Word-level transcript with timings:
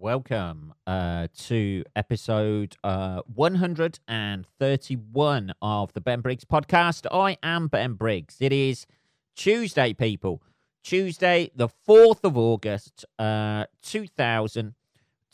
welcome 0.00 0.72
uh, 0.86 1.26
to 1.36 1.82
episode 1.96 2.76
uh, 2.84 3.20
131 3.34 5.52
of 5.60 5.92
the 5.92 6.00
Ben 6.00 6.20
Briggs 6.20 6.44
podcast. 6.44 7.04
I 7.10 7.36
am 7.42 7.66
Ben 7.66 7.94
Briggs. 7.94 8.36
It 8.38 8.52
is 8.52 8.86
Tuesday, 9.34 9.92
people. 9.92 10.40
Tuesday, 10.84 11.50
the 11.56 11.68
4th 11.88 12.22
of 12.22 12.38
August, 12.38 13.04
uh, 13.18 13.64
2000, 13.82 14.76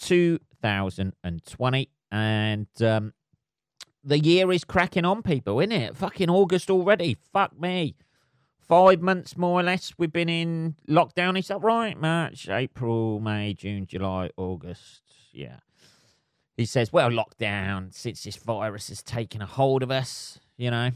2020. 0.01 1.91
And 2.11 2.67
um, 2.81 3.13
the 4.03 4.19
year 4.19 4.51
is 4.51 4.65
cracking 4.65 5.05
on, 5.05 5.23
people, 5.23 5.61
isn't 5.61 5.73
it? 5.73 5.95
Fucking 5.95 6.31
August 6.31 6.71
already. 6.71 7.19
Fuck 7.33 7.61
me. 7.61 7.97
Five 8.69 9.03
months 9.03 9.37
more 9.37 9.61
or 9.61 9.63
less 9.63 9.93
we've 9.99 10.13
been 10.13 10.29
in 10.29 10.77
lockdown. 10.89 11.39
Is 11.39 11.49
that 11.49 11.63
right? 11.63 12.01
March, 12.01 12.49
April, 12.49 13.21
May, 13.21 13.53
June, 13.53 13.87
July, 13.87 14.31
August. 14.37 15.03
Yeah. 15.33 15.59
He 16.57 16.65
says, 16.65 16.93
well, 16.93 17.11
lockdown 17.11 17.93
since 17.93 18.23
this 18.23 18.37
virus 18.37 18.89
has 18.89 19.03
taken 19.03 19.43
a 19.43 19.47
hold 19.47 19.83
of 19.83 19.91
us, 19.91 20.39
you 20.57 20.71
know. 20.71 20.93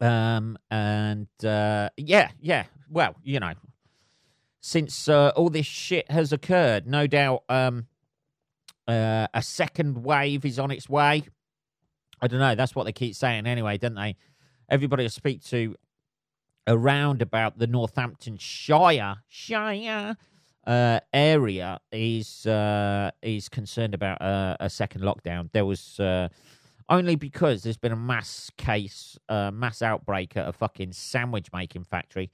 Um, 0.00 0.58
and 0.70 1.28
uh, 1.44 1.88
yeah, 1.96 2.30
yeah. 2.40 2.64
Well, 2.88 3.16
you 3.24 3.40
know, 3.40 3.54
since 4.60 5.08
uh, 5.08 5.32
all 5.34 5.48
this 5.48 5.66
shit 5.66 6.10
has 6.10 6.32
occurred, 6.32 6.86
no 6.86 7.06
doubt 7.06 7.44
um, 7.48 7.86
uh, 8.86 9.26
a 9.32 9.42
second 9.42 10.04
wave 10.04 10.44
is 10.44 10.58
on 10.58 10.70
its 10.70 10.88
way. 10.88 11.24
I 12.20 12.28
don't 12.28 12.40
know. 12.40 12.54
That's 12.54 12.74
what 12.74 12.84
they 12.84 12.92
keep 12.92 13.16
saying 13.16 13.46
anyway, 13.46 13.78
don't 13.78 13.94
they? 13.94 14.16
Everybody 14.68 15.04
I 15.04 15.08
speak 15.08 15.42
to 15.46 15.76
around 16.66 17.22
about 17.22 17.58
the 17.58 17.66
Northamptonshire 17.66 19.16
Shire 19.28 20.16
uh, 20.66 21.00
area 21.12 21.80
is 21.90 22.46
uh, 22.46 23.10
is 23.22 23.48
concerned 23.48 23.94
about 23.94 24.20
uh, 24.22 24.56
a 24.60 24.70
second 24.70 25.02
lockdown. 25.02 25.50
There 25.52 25.66
was 25.66 25.98
uh, 25.98 26.28
only 26.88 27.16
because 27.16 27.62
there's 27.62 27.76
been 27.76 27.92
a 27.92 27.96
mass 27.96 28.50
case, 28.56 29.18
uh, 29.28 29.50
mass 29.52 29.82
outbreak 29.82 30.36
at 30.36 30.48
a 30.48 30.52
fucking 30.52 30.92
sandwich 30.92 31.48
making 31.52 31.84
factory. 31.84 32.30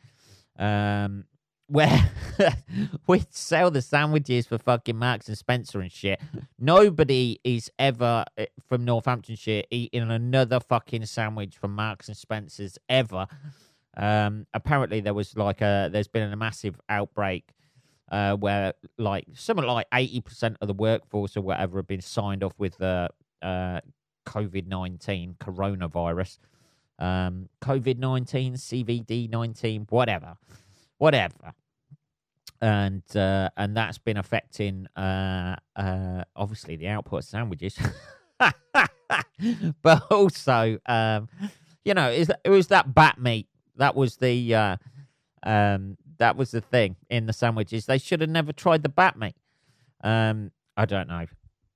Um, 0.59 1.25
where 1.71 2.11
we 3.07 3.23
sell 3.29 3.71
the 3.71 3.83
sandwiches 3.83 4.47
for 4.47 4.57
fucking 4.57 4.97
Marks 4.97 5.29
and 5.29 5.37
Spencer 5.37 5.81
and 5.81 5.93
shit. 5.93 6.19
Nobody 6.59 7.41
is 7.45 7.71
ever 7.79 8.25
uh, 8.39 8.47
from 8.67 8.87
Northamptonshire 8.87 9.65
eating 9.71 10.11
another 10.11 10.61
fucking 10.61 11.05
sandwich 11.05 11.59
from 11.59 11.75
Marks 11.75 12.09
and 12.09 12.17
Spencer's 12.17 12.79
ever. 12.89 13.27
Um, 13.99 14.47
apparently, 14.55 15.01
there 15.01 15.15
was 15.15 15.37
like 15.37 15.61
a 15.61 15.89
there's 15.93 16.09
been 16.09 16.33
a 16.33 16.37
massive 16.37 16.81
outbreak 16.89 17.51
uh, 18.11 18.37
where 18.37 18.75
like 18.97 19.27
something 19.35 19.67
like 19.67 19.87
eighty 19.93 20.21
percent 20.21 20.57
of 20.61 20.69
the 20.69 20.75
workforce 20.75 21.37
or 21.37 21.43
whatever 21.43 21.79
have 21.79 21.89
been 21.89 22.01
signed 22.01 22.45
off 22.45 22.55
with 22.59 22.79
the 22.79 23.11
uh, 23.43 23.81
COVID 24.25 24.69
nineteen 24.69 25.35
coronavirus, 25.41 26.39
um, 27.01 27.49
COVID 27.61 27.99
nineteen, 27.99 28.55
CVD 28.55 29.29
nineteen, 29.29 29.87
whatever, 29.91 30.37
whatever, 30.99 31.55
and 32.61 33.03
uh, 33.17 33.51
and 33.57 33.77
that's 33.77 33.99
been 33.99 34.17
affecting 34.17 34.87
uh, 34.97 35.57
uh, 35.75 36.23
obviously 36.37 36.77
the 36.77 36.87
output 36.87 37.25
of 37.25 37.25
sandwiches, 37.25 37.77
but 39.83 40.03
also 40.09 40.79
um, 40.87 41.29
you 41.85 41.95
know 41.95 42.11
it 42.11 42.49
was 42.49 42.69
that 42.69 42.95
bat 42.95 43.21
meat 43.21 43.48
that 43.79 43.95
was 43.95 44.17
the 44.17 44.55
uh, 44.55 44.77
um, 45.43 45.97
that 46.19 46.37
was 46.37 46.51
the 46.51 46.61
thing 46.61 46.97
in 47.09 47.27
the 47.27 47.33
sandwiches. 47.33 47.87
They 47.87 47.99
should 47.99 48.21
have 48.21 48.31
never 48.31 48.53
tried 48.53 48.83
the 48.83 48.89
bat 48.89 49.19
meat. 49.19 49.37
Um, 50.03 50.51
I 50.77 50.85
don't 50.85 51.09
know. 51.09 51.27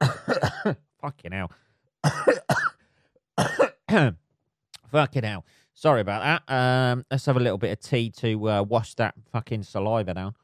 Fucking 1.00 1.32
hell. 1.32 1.50
Fucking 4.90 5.24
hell. 5.24 5.44
Sorry 5.74 6.00
about 6.00 6.42
that. 6.46 6.54
Um, 6.54 7.04
let's 7.10 7.26
have 7.26 7.36
a 7.36 7.40
little 7.40 7.58
bit 7.58 7.72
of 7.72 7.80
tea 7.80 8.10
to 8.18 8.48
uh, 8.48 8.62
wash 8.62 8.94
that 8.94 9.14
fucking 9.32 9.62
saliva 9.62 10.14
down. 10.14 10.34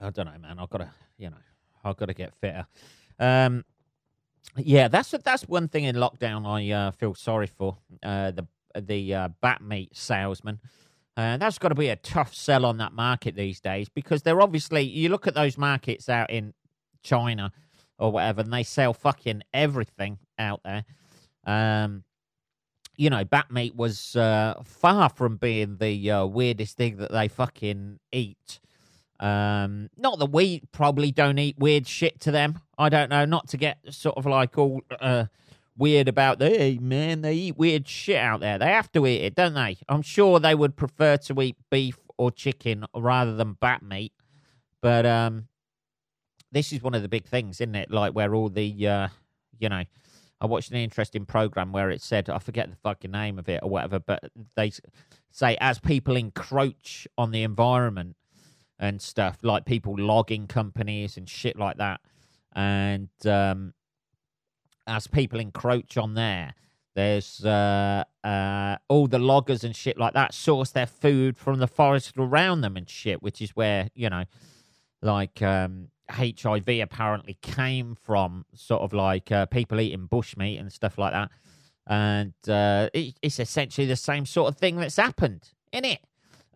I 0.00 0.10
don't 0.10 0.26
know, 0.26 0.38
man. 0.40 0.58
I've 0.58 0.70
got 0.70 0.78
to, 0.78 0.90
you 1.18 1.30
know, 1.30 1.36
I've 1.84 1.96
got 1.96 2.06
to 2.06 2.14
get 2.14 2.34
fitter. 2.40 2.66
Um, 3.18 3.64
yeah, 4.56 4.88
that's 4.88 5.14
that's 5.24 5.48
one 5.48 5.68
thing 5.68 5.84
in 5.84 5.96
lockdown 5.96 6.46
I 6.46 6.70
uh, 6.72 6.90
feel 6.92 7.14
sorry 7.14 7.46
for. 7.46 7.78
Uh, 8.02 8.30
the 8.30 8.46
the 8.80 9.14
uh, 9.14 9.28
bat 9.40 9.62
meat 9.62 9.96
salesman. 9.96 10.60
Uh, 11.16 11.36
that's 11.36 11.58
got 11.58 11.68
to 11.68 11.74
be 11.76 11.88
a 11.88 11.96
tough 11.96 12.34
sell 12.34 12.64
on 12.64 12.78
that 12.78 12.92
market 12.92 13.36
these 13.36 13.60
days 13.60 13.88
because 13.88 14.22
they're 14.22 14.40
obviously, 14.40 14.82
you 14.82 15.08
look 15.08 15.26
at 15.26 15.34
those 15.34 15.56
markets 15.56 16.08
out 16.08 16.30
in 16.30 16.52
China 17.02 17.52
or 17.98 18.10
whatever, 18.10 18.40
and 18.40 18.52
they 18.52 18.64
sell 18.64 18.92
fucking 18.92 19.42
everything 19.52 20.18
out 20.38 20.60
there. 20.64 20.84
Um, 21.46 22.02
you 22.96 23.10
know, 23.10 23.24
bat 23.24 23.50
meat 23.50 23.74
was 23.76 24.16
uh, 24.16 24.60
far 24.64 25.08
from 25.08 25.36
being 25.36 25.76
the 25.78 26.10
uh, 26.10 26.26
weirdest 26.26 26.76
thing 26.76 26.96
that 26.96 27.12
they 27.12 27.28
fucking 27.28 27.98
eat. 28.12 28.60
Um, 29.20 29.90
not 29.96 30.18
that 30.18 30.32
we 30.32 30.62
probably 30.72 31.12
don't 31.12 31.38
eat 31.38 31.56
weird 31.58 31.86
shit 31.86 32.20
to 32.20 32.30
them. 32.30 32.60
I 32.76 32.88
don't 32.88 33.10
know. 33.10 33.24
Not 33.24 33.48
to 33.48 33.56
get 33.56 33.78
sort 33.90 34.16
of 34.16 34.26
like 34.26 34.58
all 34.58 34.82
uh, 35.00 35.26
weird 35.76 36.08
about 36.08 36.40
hey 36.40 36.78
man, 36.80 37.22
they 37.22 37.34
eat 37.34 37.56
weird 37.56 37.88
shit 37.88 38.16
out 38.16 38.40
there. 38.40 38.58
They 38.58 38.66
have 38.66 38.90
to 38.92 39.06
eat 39.06 39.22
it, 39.22 39.34
don't 39.34 39.54
they? 39.54 39.78
I'm 39.88 40.02
sure 40.02 40.38
they 40.38 40.54
would 40.54 40.76
prefer 40.76 41.16
to 41.16 41.40
eat 41.42 41.56
beef 41.70 41.98
or 42.16 42.30
chicken 42.30 42.84
rather 42.94 43.34
than 43.34 43.54
bat 43.54 43.82
meat. 43.82 44.12
But 44.80 45.06
um 45.06 45.48
this 46.52 46.72
is 46.72 46.82
one 46.82 46.94
of 46.94 47.02
the 47.02 47.08
big 47.08 47.26
things, 47.26 47.60
isn't 47.60 47.74
it? 47.74 47.90
Like 47.90 48.14
where 48.14 48.34
all 48.34 48.48
the 48.48 48.88
uh 48.88 49.08
you 49.58 49.68
know, 49.68 49.84
I 50.40 50.46
watched 50.46 50.70
an 50.70 50.76
interesting 50.76 51.26
program 51.26 51.72
where 51.72 51.90
it 51.90 52.02
said 52.02 52.30
I 52.30 52.38
forget 52.38 52.70
the 52.70 52.76
fucking 52.76 53.10
name 53.10 53.38
of 53.38 53.48
it 53.48 53.60
or 53.62 53.70
whatever, 53.70 53.98
but 53.98 54.24
they 54.56 54.72
say 55.30 55.56
as 55.60 55.78
people 55.78 56.16
encroach 56.16 57.08
on 57.18 57.30
the 57.32 57.42
environment 57.42 58.16
and 58.78 59.00
stuff, 59.00 59.38
like 59.42 59.64
people 59.64 59.96
logging 59.96 60.46
companies 60.46 61.16
and 61.16 61.28
shit 61.28 61.58
like 61.58 61.78
that, 61.78 62.00
and 62.54 63.08
um, 63.24 63.72
as 64.86 65.06
people 65.06 65.40
encroach 65.40 65.96
on 65.96 66.14
there, 66.14 66.54
there's 66.94 67.44
uh, 67.44 68.04
uh, 68.22 68.76
all 68.88 69.08
the 69.08 69.18
loggers 69.18 69.64
and 69.64 69.74
shit 69.74 69.98
like 69.98 70.14
that 70.14 70.32
source 70.32 70.70
their 70.70 70.86
food 70.86 71.36
from 71.36 71.58
the 71.58 71.66
forest 71.66 72.14
around 72.16 72.60
them 72.60 72.76
and 72.76 72.88
shit, 72.88 73.22
which 73.22 73.42
is 73.42 73.50
where 73.50 73.88
you 73.94 74.08
know, 74.08 74.24
like 75.02 75.42
um, 75.42 75.88
HIV 76.10 76.68
apparently 76.68 77.36
came 77.42 77.96
from, 78.00 78.44
sort 78.54 78.82
of 78.82 78.92
like 78.92 79.32
uh, 79.32 79.46
people 79.46 79.80
eating 79.80 80.06
bushmeat 80.08 80.60
and 80.60 80.72
stuff 80.72 80.96
like 80.96 81.12
that, 81.12 81.30
and 81.86 82.34
uh, 82.48 82.88
it, 82.94 83.16
it's 83.22 83.40
essentially 83.40 83.86
the 83.86 83.96
same 83.96 84.24
sort 84.24 84.48
of 84.48 84.56
thing 84.56 84.76
that's 84.76 84.96
happened 84.96 85.50
in 85.72 85.84
it, 85.84 86.00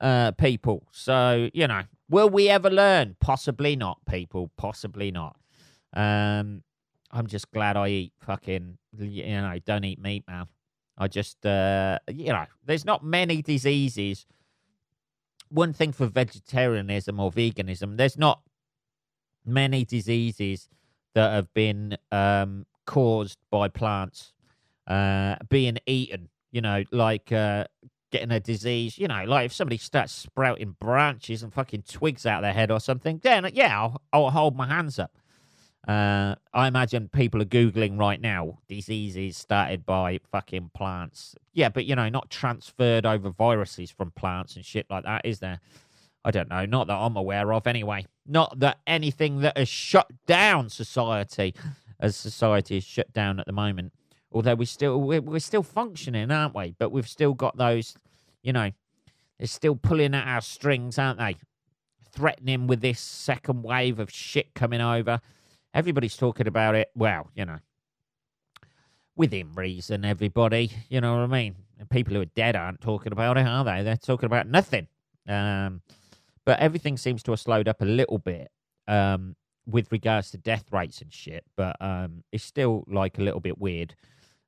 uh, 0.00 0.30
people. 0.32 0.86
So 0.92 1.48
you 1.52 1.66
know, 1.66 1.82
will 2.08 2.30
we 2.30 2.48
ever 2.48 2.70
learn? 2.70 3.16
Possibly 3.20 3.74
not, 3.74 3.98
people. 4.08 4.52
Possibly 4.56 5.10
not. 5.10 5.36
Um, 5.94 6.62
I'm 7.10 7.26
just 7.26 7.50
glad 7.50 7.76
I 7.76 7.88
eat 7.88 8.12
fucking, 8.20 8.78
you 8.98 9.24
know, 9.24 9.58
don't 9.64 9.84
eat 9.84 10.00
meat, 10.00 10.24
man. 10.28 10.46
I 10.96 11.08
just, 11.08 11.44
uh, 11.46 11.98
you 12.08 12.32
know, 12.32 12.46
there's 12.66 12.84
not 12.84 13.04
many 13.04 13.40
diseases. 13.40 14.26
One 15.48 15.72
thing 15.72 15.92
for 15.92 16.06
vegetarianism 16.06 17.18
or 17.20 17.30
veganism, 17.30 17.96
there's 17.96 18.18
not 18.18 18.42
many 19.46 19.84
diseases 19.84 20.68
that 21.14 21.32
have 21.32 21.52
been 21.54 21.96
um, 22.12 22.66
caused 22.84 23.38
by 23.50 23.68
plants 23.68 24.32
uh, 24.86 25.36
being 25.48 25.78
eaten. 25.86 26.28
You 26.50 26.62
know, 26.62 26.84
like 26.90 27.30
uh, 27.30 27.64
getting 28.10 28.30
a 28.30 28.40
disease. 28.40 28.98
You 28.98 29.08
know, 29.08 29.24
like 29.24 29.46
if 29.46 29.52
somebody 29.52 29.78
starts 29.78 30.12
sprouting 30.12 30.76
branches 30.80 31.42
and 31.42 31.52
fucking 31.52 31.82
twigs 31.82 32.26
out 32.26 32.38
of 32.38 32.42
their 32.42 32.52
head 32.52 32.70
or 32.70 32.80
something, 32.80 33.20
then 33.22 33.50
yeah, 33.54 33.78
I'll, 33.78 34.02
I'll 34.12 34.30
hold 34.30 34.56
my 34.56 34.66
hands 34.66 34.98
up. 34.98 35.17
Uh, 35.88 36.34
I 36.52 36.68
imagine 36.68 37.08
people 37.08 37.40
are 37.40 37.46
googling 37.46 37.98
right 37.98 38.20
now 38.20 38.58
diseases 38.68 39.38
started 39.38 39.86
by 39.86 40.20
fucking 40.30 40.72
plants. 40.74 41.34
Yeah, 41.54 41.70
but 41.70 41.86
you 41.86 41.96
know, 41.96 42.10
not 42.10 42.28
transferred 42.28 43.06
over 43.06 43.30
viruses 43.30 43.90
from 43.90 44.10
plants 44.10 44.54
and 44.54 44.66
shit 44.66 44.84
like 44.90 45.04
that, 45.04 45.22
is 45.24 45.38
there? 45.38 45.60
I 46.26 46.30
don't 46.30 46.50
know. 46.50 46.66
Not 46.66 46.88
that 46.88 46.96
I'm 46.96 47.16
aware 47.16 47.54
of, 47.54 47.66
anyway. 47.66 48.04
Not 48.26 48.58
that 48.60 48.80
anything 48.86 49.40
that 49.40 49.56
has 49.56 49.68
shut 49.68 50.10
down 50.26 50.68
society, 50.68 51.54
as 52.00 52.16
society 52.16 52.76
is 52.76 52.84
shut 52.84 53.10
down 53.14 53.40
at 53.40 53.46
the 53.46 53.52
moment. 53.52 53.94
Although 54.30 54.56
we 54.56 54.66
still 54.66 55.00
we're, 55.00 55.22
we're 55.22 55.38
still 55.38 55.62
functioning, 55.62 56.30
aren't 56.30 56.54
we? 56.54 56.74
But 56.78 56.92
we've 56.92 57.08
still 57.08 57.32
got 57.32 57.56
those, 57.56 57.96
you 58.42 58.52
know, 58.52 58.72
they're 59.38 59.46
still 59.46 59.74
pulling 59.74 60.14
at 60.14 60.28
our 60.28 60.42
strings, 60.42 60.98
aren't 60.98 61.18
they? 61.18 61.36
Threatening 62.12 62.66
with 62.66 62.82
this 62.82 63.00
second 63.00 63.62
wave 63.62 63.98
of 63.98 64.10
shit 64.10 64.52
coming 64.52 64.82
over 64.82 65.22
Everybody's 65.74 66.16
talking 66.16 66.46
about 66.48 66.74
it. 66.74 66.90
Well, 66.94 67.30
you 67.34 67.44
know, 67.44 67.58
within 69.16 69.52
reason, 69.54 70.04
everybody. 70.04 70.70
You 70.88 71.00
know 71.00 71.14
what 71.16 71.22
I 71.22 71.26
mean? 71.26 71.56
People 71.90 72.14
who 72.14 72.20
are 72.22 72.26
dead 72.26 72.56
aren't 72.56 72.80
talking 72.80 73.12
about 73.12 73.38
it, 73.38 73.46
are 73.46 73.64
they? 73.64 73.82
They're 73.82 73.96
talking 73.96 74.26
about 74.26 74.48
nothing. 74.48 74.88
Um, 75.28 75.82
but 76.44 76.58
everything 76.60 76.96
seems 76.96 77.22
to 77.24 77.32
have 77.32 77.40
slowed 77.40 77.68
up 77.68 77.82
a 77.82 77.84
little 77.86 78.18
bit. 78.18 78.50
um, 78.88 79.36
with 79.66 79.92
regards 79.92 80.30
to 80.30 80.38
death 80.38 80.64
rates 80.72 81.02
and 81.02 81.12
shit, 81.12 81.44
but 81.56 81.76
um, 81.80 82.24
it's 82.32 82.42
still 82.44 82.84
like 82.88 83.18
a 83.18 83.22
little 83.22 83.40
bit 83.40 83.58
weird. 83.58 83.94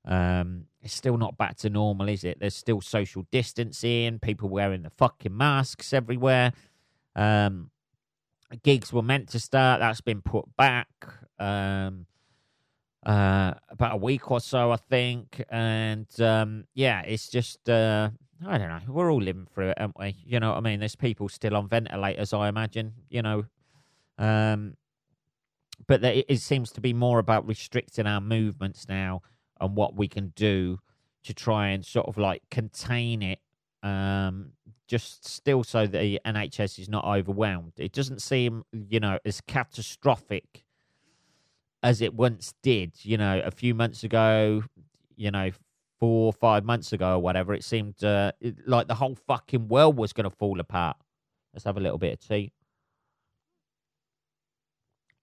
Um, 0.07 0.65
it's 0.83 0.95
still 0.95 1.19
not 1.19 1.37
back 1.37 1.59
to 1.59 1.69
normal, 1.69 2.09
is 2.09 2.25
it? 2.25 2.41
There's 2.41 2.57
still 2.57 2.81
social 2.81 3.27
distancing, 3.31 4.19
people 4.19 4.49
wearing 4.49 4.83
the 4.83 4.91
fucking 4.91 5.37
masks 5.37 5.93
everywhere. 5.93 6.53
Um, 7.15 7.71
gigs 8.57 8.93
were 8.93 9.03
meant 9.03 9.29
to 9.31 9.41
start, 9.41 9.81
that's 9.81 10.01
been 10.01 10.23
put 10.23 10.45
back. 10.57 10.89
Um, 11.39 12.07
uh, 13.05 13.55
about 13.71 13.95
a 13.95 13.97
week 13.97 14.31
or 14.31 14.41
so, 14.41 14.73
I 14.73 14.77
think. 14.77 15.43
And 15.49 16.07
um, 16.21 16.65
yeah, 16.75 17.03
it's 17.03 17.29
just 17.29 17.69
uh, 17.69 18.11
I 18.47 18.59
don't 18.59 18.69
know. 18.69 18.81
We're 18.89 19.13
all 19.13 19.21
living 19.21 19.47
through 19.53 19.71
it, 19.71 19.81
aren't 19.81 19.99
we? 19.99 20.17
You 20.25 20.41
know 20.41 20.51
what 20.51 20.59
I 20.59 20.61
mean? 20.61 20.81
There's 20.81 20.97
people 20.97 21.29
still 21.29 21.57
on 21.57 21.69
ventilators, 21.69 22.33
I 22.33 22.49
imagine. 22.49 22.95
You 23.09 23.23
know, 23.23 23.45
um, 24.19 24.77
but 25.87 26.05
it, 26.05 26.27
it 26.29 26.41
seems 26.41 26.71
to 26.73 26.81
be 26.81 26.93
more 26.93 27.19
about 27.19 27.47
restricting 27.47 28.07
our 28.07 28.21
movements 28.21 28.87
now 28.89 29.23
and 29.61 29.77
what 29.77 29.95
we 29.95 30.09
can 30.09 30.33
do 30.37 30.79
to 31.25 31.35
try 31.35 31.69
and 31.69 31.85
sort 31.85 32.07
of 32.07 32.17
like 32.17 32.43
contain 32.51 33.23
it. 33.23 33.41
Um, 33.83 34.53
just 34.91 35.25
still 35.25 35.63
so 35.63 35.87
the 35.87 36.21
NHS 36.27 36.81
is 36.81 36.89
not 36.89 37.05
overwhelmed. 37.05 37.75
It 37.77 37.93
doesn't 37.93 38.21
seem, 38.21 38.65
you 38.73 38.99
know, 38.99 39.21
as 39.25 39.41
catastrophic 39.41 40.65
as 41.81 42.01
it 42.01 42.13
once 42.13 42.55
did. 42.61 42.95
You 43.03 43.17
know, 43.17 43.41
a 43.45 43.53
few 43.53 43.73
months 43.73 44.03
ago, 44.03 44.65
you 45.15 45.31
know, 45.31 45.53
four 46.01 46.27
or 46.27 46.33
five 46.33 46.65
months 46.65 46.93
ago 46.93 47.13
or 47.15 47.19
whatever, 47.21 47.55
it 47.55 47.63
seemed 47.63 48.03
uh, 48.03 48.33
like 48.67 48.89
the 48.89 48.97
whole 48.97 49.15
fucking 49.15 49.69
world 49.69 49.97
was 49.97 50.13
going 50.13 50.29
to 50.29 50.37
fall 50.37 50.59
apart. 50.59 50.97
Let's 51.55 51.65
have 51.67 51.77
a 51.77 51.81
little 51.81 51.99
bit 51.99 52.15
of 52.15 52.29
tea. 52.29 52.51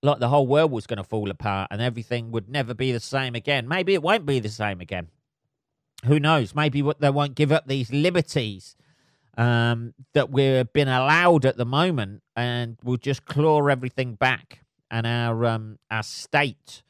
Like 0.02 0.20
the 0.20 0.30
whole 0.30 0.48
world 0.48 0.72
was 0.72 0.88
going 0.88 0.98
to 0.98 1.04
fall 1.04 1.30
apart 1.30 1.68
and 1.72 1.82
everything 1.82 2.32
would 2.32 2.48
never 2.48 2.74
be 2.74 2.94
the 2.94 3.02
same 3.02 3.36
again. 3.36 3.68
Maybe 3.68 3.94
it 3.94 4.02
won't 4.02 4.26
be 4.26 4.40
the 4.40 4.48
same 4.48 4.80
again. 4.80 5.10
Who 6.06 6.22
knows? 6.22 6.56
Maybe 6.56 6.82
they 7.00 7.10
won't 7.10 7.36
give 7.36 7.52
up 7.52 7.68
these 7.68 7.92
liberties 7.92 8.78
um, 9.38 9.94
that 10.14 10.32
we've 10.32 10.72
been 10.74 10.88
allowed 10.88 11.46
at 11.46 11.58
the 11.58 11.66
moment 11.66 12.24
and 12.36 12.78
we'll 12.84 12.98
just 12.98 13.26
claw 13.26 13.68
everything 13.68 14.16
back 14.16 14.62
and 14.90 15.06
our 15.06 15.46
um, 15.46 15.78
our 15.92 16.04
state 16.04 16.84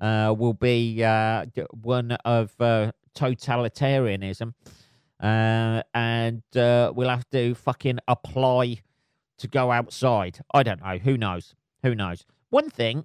uh, 0.00 0.34
will 0.36 0.54
be 0.54 1.02
uh, 1.04 1.46
one 1.82 2.12
of 2.24 2.52
uh, 2.60 2.92
totalitarianism, 3.14 4.54
uh, 5.22 5.82
and 5.94 6.42
uh, 6.56 6.92
we'll 6.94 7.08
have 7.08 7.28
to 7.30 7.54
fucking 7.54 7.98
apply 8.08 8.80
to 9.38 9.48
go 9.48 9.70
outside. 9.70 10.40
I 10.52 10.62
don't 10.62 10.82
know. 10.82 10.98
Who 10.98 11.16
knows? 11.16 11.54
Who 11.82 11.94
knows? 11.94 12.24
One 12.50 12.70
thing 12.70 13.04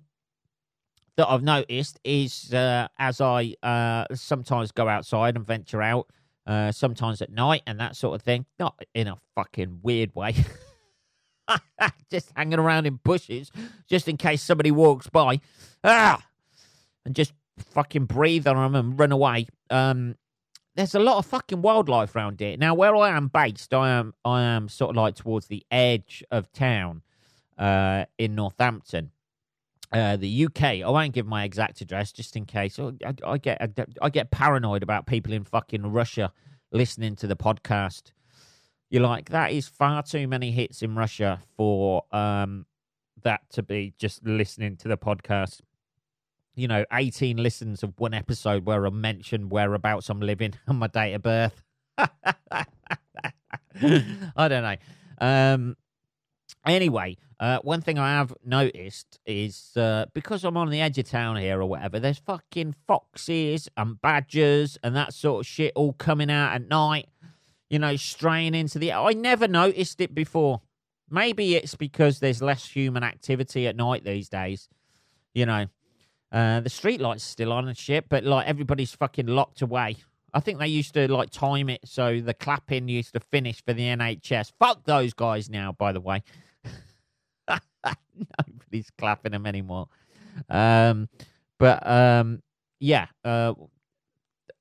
that 1.17 1.29
I've 1.29 1.43
noticed 1.43 1.99
is 2.03 2.53
uh, 2.53 2.87
as 2.97 3.21
I 3.21 3.55
sometimes 4.13 4.71
go 4.71 4.87
outside 4.87 5.35
and 5.35 5.45
venture 5.45 5.81
out, 5.81 6.09
sometimes 6.71 7.21
at 7.21 7.31
night 7.31 7.63
and 7.65 7.79
that 7.79 7.95
sort 7.95 8.15
of 8.15 8.21
thing, 8.21 8.45
not 8.59 8.79
in 8.93 9.07
a 9.07 9.17
fucking 9.35 9.79
weird 9.81 10.13
way. 10.15 10.35
just 12.09 12.31
hanging 12.35 12.59
around 12.59 12.85
in 12.85 12.99
bushes 13.03 13.51
just 13.87 14.07
in 14.07 14.17
case 14.17 14.41
somebody 14.41 14.71
walks 14.71 15.07
by. 15.07 15.39
Ah! 15.83 16.23
And 17.05 17.15
just 17.15 17.33
fucking 17.57 18.05
breathe 18.05 18.47
on 18.47 18.55
them 18.55 18.75
and 18.75 18.99
run 18.99 19.11
away. 19.11 19.47
Um, 19.69 20.15
there's 20.75 20.95
a 20.95 20.99
lot 20.99 21.17
of 21.17 21.25
fucking 21.25 21.61
wildlife 21.61 22.15
around 22.15 22.39
here. 22.39 22.57
Now, 22.57 22.73
where 22.73 22.95
I 22.95 23.15
am 23.15 23.27
based, 23.27 23.73
I 23.73 23.91
am 23.91 24.13
I 24.25 24.41
am 24.41 24.67
sort 24.67 24.91
of 24.91 24.95
like 24.97 25.15
towards 25.15 25.47
the 25.47 25.65
edge 25.71 26.23
of 26.31 26.51
town 26.51 27.01
uh, 27.57 28.05
in 28.17 28.35
Northampton. 28.35 29.11
Uh, 29.95 30.17
the 30.17 30.45
UK. 30.45 30.61
I 30.61 30.89
won't 30.89 31.13
give 31.13 31.25
my 31.25 31.45
exact 31.45 31.79
address 31.79 32.11
just 32.11 32.35
in 32.35 32.43
case. 32.43 32.77
I, 32.77 32.91
I 33.25 33.37
get 33.37 33.61
I, 33.61 33.69
I 34.01 34.09
get 34.09 34.29
paranoid 34.29 34.83
about 34.83 35.05
people 35.05 35.31
in 35.31 35.45
fucking 35.45 35.89
Russia 35.89 36.33
listening 36.73 37.15
to 37.15 37.27
the 37.27 37.37
podcast. 37.37 38.11
You're 38.89 39.03
like, 39.03 39.29
that 39.29 39.53
is 39.53 39.69
far 39.69 40.03
too 40.03 40.27
many 40.27 40.51
hits 40.51 40.81
in 40.81 40.95
Russia 40.95 41.41
for 41.55 42.03
um, 42.11 42.65
that 43.23 43.49
to 43.51 43.63
be 43.63 43.93
just 43.97 44.25
listening 44.27 44.75
to 44.77 44.89
the 44.89 44.97
podcast. 44.97 45.61
You 46.55 46.67
know, 46.67 46.83
18 46.91 47.37
listens 47.37 47.81
of 47.81 47.93
one 47.97 48.13
episode 48.13 48.65
where 48.65 48.85
I 48.85 48.89
mention 48.89 49.47
whereabouts 49.47 50.09
I'm 50.09 50.19
living 50.19 50.55
and 50.67 50.77
my 50.77 50.87
date 50.87 51.13
of 51.13 51.21
birth. 51.21 51.63
I 51.97 52.65
don't 54.35 54.61
know. 54.61 54.75
Um, 55.19 55.77
anyway, 56.65 57.15
uh, 57.39 57.59
one 57.63 57.81
thing 57.81 57.99
I 57.99 58.11
have 58.11 58.33
noticed 58.45 59.19
is 59.25 59.71
uh, 59.75 60.05
because 60.13 60.43
I'm 60.43 60.57
on 60.57 60.69
the 60.69 60.81
edge 60.81 60.97
of 60.97 61.09
town 61.09 61.37
here 61.37 61.61
or 61.61 61.65
whatever, 61.65 61.99
there's 61.99 62.19
fucking 62.19 62.75
foxes 62.87 63.69
and 63.75 63.99
badgers 64.01 64.77
and 64.83 64.95
that 64.95 65.13
sort 65.13 65.41
of 65.41 65.47
shit 65.47 65.73
all 65.75 65.93
coming 65.93 66.31
out 66.31 66.53
at 66.53 66.67
night 66.67 67.09
you 67.69 67.79
know, 67.79 67.95
straying 67.95 68.55
into 68.55 68.79
the. 68.79 68.93
I 68.93 69.13
never 69.13 69.47
noticed 69.47 70.01
it 70.01 70.13
before. 70.13 70.61
Maybe 71.09 71.55
it's 71.55 71.75
because 71.75 72.19
there's 72.19 72.41
less 72.41 72.67
human 72.67 73.03
activity 73.03 73.67
at 73.67 73.75
night 73.75 74.03
these 74.03 74.29
days. 74.29 74.69
You 75.33 75.45
know, 75.45 75.65
uh, 76.31 76.61
the 76.61 76.69
street 76.69 77.01
lights 77.01 77.23
still 77.23 77.51
on 77.51 77.67
and 77.67 77.77
shit, 77.77 78.09
but 78.09 78.23
like 78.23 78.47
everybody's 78.47 78.93
fucking 78.93 79.27
locked 79.27 79.61
away. 79.61 79.97
I 80.33 80.39
think 80.39 80.59
they 80.59 80.67
used 80.67 80.93
to 80.95 81.11
like 81.11 81.29
time 81.29 81.69
it 81.69 81.81
so 81.85 82.19
the 82.19 82.33
clapping 82.33 82.87
used 82.87 83.13
to 83.13 83.19
finish 83.19 83.63
for 83.63 83.73
the 83.73 83.83
NHS. 83.83 84.51
Fuck 84.59 84.83
those 84.83 85.13
guys 85.13 85.49
now, 85.49 85.71
by 85.71 85.91
the 85.91 86.01
way. 86.01 86.23
Nobody's 88.47 88.89
clapping 88.97 89.31
them 89.31 89.45
anymore. 89.45 89.87
Um, 90.49 91.09
but 91.57 91.85
um, 91.87 92.41
yeah, 92.79 93.07
uh, 93.23 93.53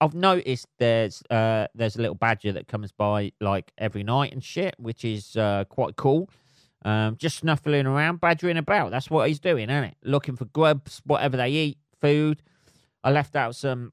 I've 0.00 0.15
noticed 0.15 0.67
there's 0.79 1.23
uh 1.31 1.67
there's 1.75 1.97
a 1.97 2.00
little 2.00 2.15
badger 2.15 2.53
that 2.53 2.69
comes 2.69 2.93
by 2.93 3.32
like 3.41 3.73
every 3.79 4.03
night 4.03 4.32
and 4.32 4.43
shit, 4.43 4.75
which 4.79 5.05
is 5.05 5.37
uh, 5.37 5.65
quite 5.69 5.97
cool. 5.97 6.29
Um, 6.85 7.17
just 7.17 7.38
snuffling 7.38 7.87
around, 7.87 8.21
badgering 8.21 8.59
about. 8.59 8.91
That's 8.91 9.09
what 9.09 9.29
he's 9.29 9.41
doing, 9.41 9.71
isn't 9.71 9.85
it? 9.85 9.97
Looking 10.03 10.37
for 10.37 10.44
grubs, 10.44 11.00
whatever 11.06 11.38
they 11.38 11.49
eat, 11.50 11.79
food. 12.00 12.43
I 13.03 13.11
left 13.11 13.35
out 13.37 13.56
some 13.56 13.93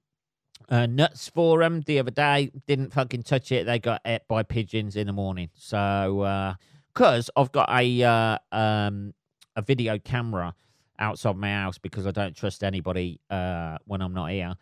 uh, 0.68 0.88
nuts 0.88 1.30
for 1.30 1.60
them 1.60 1.82
the 1.82 2.00
other 2.00 2.12
day. 2.12 2.52
Didn't 2.68 2.92
fucking 2.92 3.24
touch 3.24 3.52
it. 3.54 3.66
They 3.66 3.80
got 3.80 4.02
ate 4.06 4.28
by 4.28 4.44
pigeons 4.44 4.98
in 4.98 5.08
the 5.08 5.14
morning. 5.14 5.50
So, 5.54 6.56
because 6.94 7.30
uh, 7.30 7.40
I've 7.40 7.52
got 7.54 7.70
a 7.70 8.04
uh, 8.04 8.38
um, 8.52 9.14
a 9.56 9.62
video 9.62 9.98
camera 9.98 10.56
outside 11.00 11.36
my 11.36 11.52
house 11.52 11.78
because 11.78 12.06
I 12.06 12.12
don't 12.12 12.36
trust 12.36 12.64
anybody 12.64 13.20
uh, 13.30 13.78
when 13.86 14.02
I'm 14.02 14.14
not 14.14 14.32
here 14.32 14.56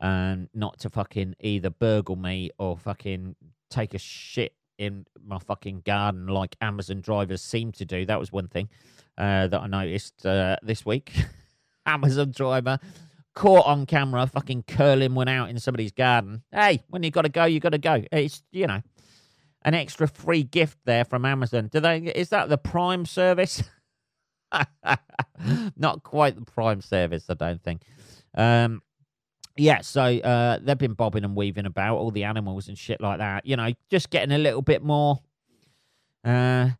and 0.00 0.48
not 0.52 0.78
to 0.80 0.90
fucking 0.90 1.36
either 1.40 1.70
burgle 1.70 2.16
me 2.16 2.50
or 2.58 2.76
fucking 2.76 3.36
take 3.70 3.94
a 3.94 3.98
shit 3.98 4.52
in 4.78 5.06
my 5.24 5.38
fucking 5.38 5.82
garden 5.86 6.26
like 6.26 6.56
Amazon 6.60 7.00
drivers 7.00 7.42
seem 7.42 7.72
to 7.72 7.84
do. 7.84 8.04
That 8.04 8.20
was 8.20 8.30
one 8.30 8.48
thing 8.48 8.68
uh, 9.16 9.46
that 9.46 9.60
I 9.60 9.66
noticed 9.66 10.26
uh, 10.26 10.56
this 10.62 10.84
week. 10.84 11.12
Amazon 11.86 12.32
driver 12.32 12.78
caught 13.34 13.66
on 13.66 13.86
camera 13.86 14.26
fucking 14.26 14.64
curling 14.66 15.14
one 15.14 15.28
out 15.28 15.48
in 15.48 15.58
somebody's 15.58 15.92
garden. 15.92 16.42
Hey, 16.52 16.82
when 16.88 17.02
you 17.02 17.10
got 17.10 17.22
to 17.22 17.28
go, 17.28 17.44
you 17.44 17.60
got 17.60 17.70
to 17.70 17.78
go. 17.78 18.02
It's, 18.12 18.42
you 18.50 18.66
know, 18.66 18.82
an 19.62 19.74
extra 19.74 20.08
free 20.08 20.42
gift 20.42 20.78
there 20.84 21.04
from 21.04 21.24
Amazon. 21.24 21.68
Do 21.72 21.80
they? 21.80 21.98
Is 21.98 22.30
that 22.30 22.48
the 22.48 22.58
Prime 22.58 23.06
service? 23.06 23.62
Not 25.76 26.02
quite 26.02 26.36
the 26.36 26.44
Prime 26.44 26.80
service, 26.80 27.26
I 27.28 27.34
don't 27.34 27.62
think. 27.62 27.82
Um, 28.34 28.82
yeah, 29.56 29.80
so 29.80 30.02
uh, 30.02 30.58
they've 30.60 30.76
been 30.76 30.92
bobbing 30.92 31.24
and 31.24 31.34
weaving 31.34 31.66
about 31.66 31.96
all 31.96 32.10
the 32.10 32.24
animals 32.24 32.68
and 32.68 32.76
shit 32.76 33.00
like 33.00 33.18
that. 33.18 33.46
You 33.46 33.56
know, 33.56 33.72
just 33.90 34.10
getting 34.10 34.32
a 34.32 34.38
little 34.38 34.62
bit 34.62 34.82
more, 34.82 35.20
uh, 36.24 36.70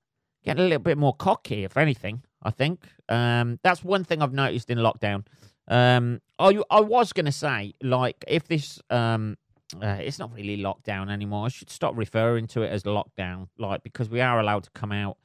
getting 0.44 0.64
a 0.64 0.68
little 0.68 0.78
bit 0.78 0.98
more 0.98 1.14
cocky, 1.14 1.64
if 1.64 1.76
anything. 1.76 2.22
I 2.42 2.50
think 2.50 2.84
um, 3.08 3.58
that's 3.62 3.82
one 3.82 4.04
thing 4.04 4.22
I've 4.22 4.32
noticed 4.32 4.70
in 4.70 4.78
lockdown. 4.78 5.26
Um, 5.68 6.20
I 6.38 6.60
I 6.70 6.80
was 6.80 7.12
gonna 7.12 7.32
say 7.32 7.74
like 7.82 8.24
if 8.28 8.46
this 8.46 8.80
um, 8.90 9.36
uh, 9.82 9.98
it's 10.00 10.18
not 10.18 10.32
really 10.32 10.56
lockdown 10.56 11.10
anymore. 11.10 11.46
I 11.46 11.48
should 11.48 11.70
stop 11.70 11.96
referring 11.96 12.46
to 12.48 12.62
it 12.62 12.68
as 12.68 12.84
lockdown, 12.84 13.48
like 13.58 13.82
because 13.82 14.08
we 14.08 14.20
are 14.20 14.38
allowed 14.38 14.64
to 14.64 14.70
come 14.70 14.92
out 14.92 15.16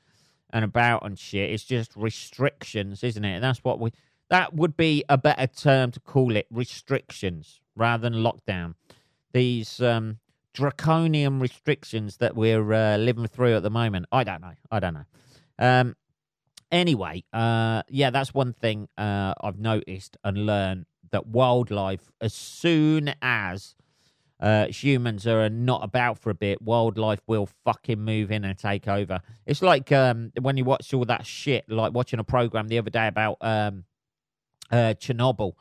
and 0.54 0.64
about 0.64 1.06
and 1.06 1.18
shit. 1.18 1.50
It's 1.50 1.64
just 1.64 1.96
restrictions, 1.96 3.04
isn't 3.04 3.24
it? 3.24 3.36
And 3.36 3.44
that's 3.44 3.64
what 3.64 3.80
we 3.80 3.92
that 4.30 4.54
would 4.54 4.78
be 4.78 5.04
a 5.10 5.18
better 5.18 5.48
term 5.48 5.92
to 5.92 6.00
call 6.00 6.36
it 6.36 6.48
restrictions 6.50 7.60
rather 7.76 8.10
than 8.10 8.24
lockdown. 8.24 8.76
These 9.34 9.82
um, 9.82 10.20
draconian 10.54 11.40
restrictions 11.40 12.18
that 12.18 12.36
we're 12.36 12.74
uh, 12.74 12.98
living 12.98 13.28
through 13.28 13.56
at 13.56 13.64
the 13.64 13.70
moment. 13.70 14.06
I 14.12 14.24
don't 14.24 14.42
know. 14.42 14.54
I 14.72 14.80
don't 14.80 14.94
know. 14.94 15.06
Um, 15.60 15.96
anyway, 16.72 17.24
uh, 17.34 17.84
yeah, 17.90 18.10
that's 18.10 18.34
one 18.34 18.54
thing 18.54 18.88
uh, 18.98 19.34
I've 19.42 19.60
noticed 19.60 20.18
and 20.24 20.46
learned 20.46 20.86
that 21.12 21.28
wildlife, 21.28 22.10
as 22.22 22.34
soon 22.34 23.14
as 23.22 23.76
uh, 24.42 24.68
humans 24.68 25.28
are 25.28 25.50
not 25.50 25.84
about 25.84 26.18
for 26.18 26.32
a 26.32 26.34
bit, 26.34 26.62
wildlife 26.62 27.22
will 27.28 27.48
fucking 27.64 28.00
move 28.00 28.32
in 28.32 28.44
and 28.44 28.58
take 28.58 28.88
over. 28.88 29.22
It's 29.46 29.62
like 29.62 29.92
um, 29.92 30.32
when 30.42 30.58
you 30.58 30.66
watch 30.66 30.94
all 30.94 31.06
that 31.06 31.26
shit, 31.26 31.70
like 31.70 31.94
watching 31.94 32.20
a 32.20 32.24
program 32.24 32.68
the 32.68 32.80
other 32.80 32.90
day 32.90 33.08
about 33.08 33.38
um, 33.42 33.84
uh, 34.72 34.96
Chernobyl, 34.98 35.54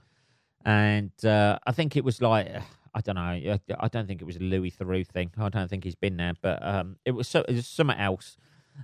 and 0.65 1.13
uh, 1.25 1.59
I 1.67 1.73
think 1.73 1.97
it 1.97 2.05
was 2.05 2.23
like 2.23 2.49
I 2.95 3.01
don't 3.03 3.15
know, 3.17 3.59
I 3.79 3.89
don't 3.89 4.09
think 4.09 4.21
it 4.21 4.25
was 4.25 4.37
a 4.37 4.41
Louis 4.41 4.73
Theroux 4.73 5.07
thing. 5.07 5.31
I 5.39 5.49
don't 5.49 5.69
think 5.69 5.85
he's 5.85 5.95
been 5.95 6.17
there, 6.17 6.33
but 6.41 6.65
um, 6.67 6.97
it 7.05 7.13
was 7.13 7.29
so, 7.29 7.43
it 7.43 7.55
was 7.55 7.69
something 7.69 7.97
else 7.97 8.37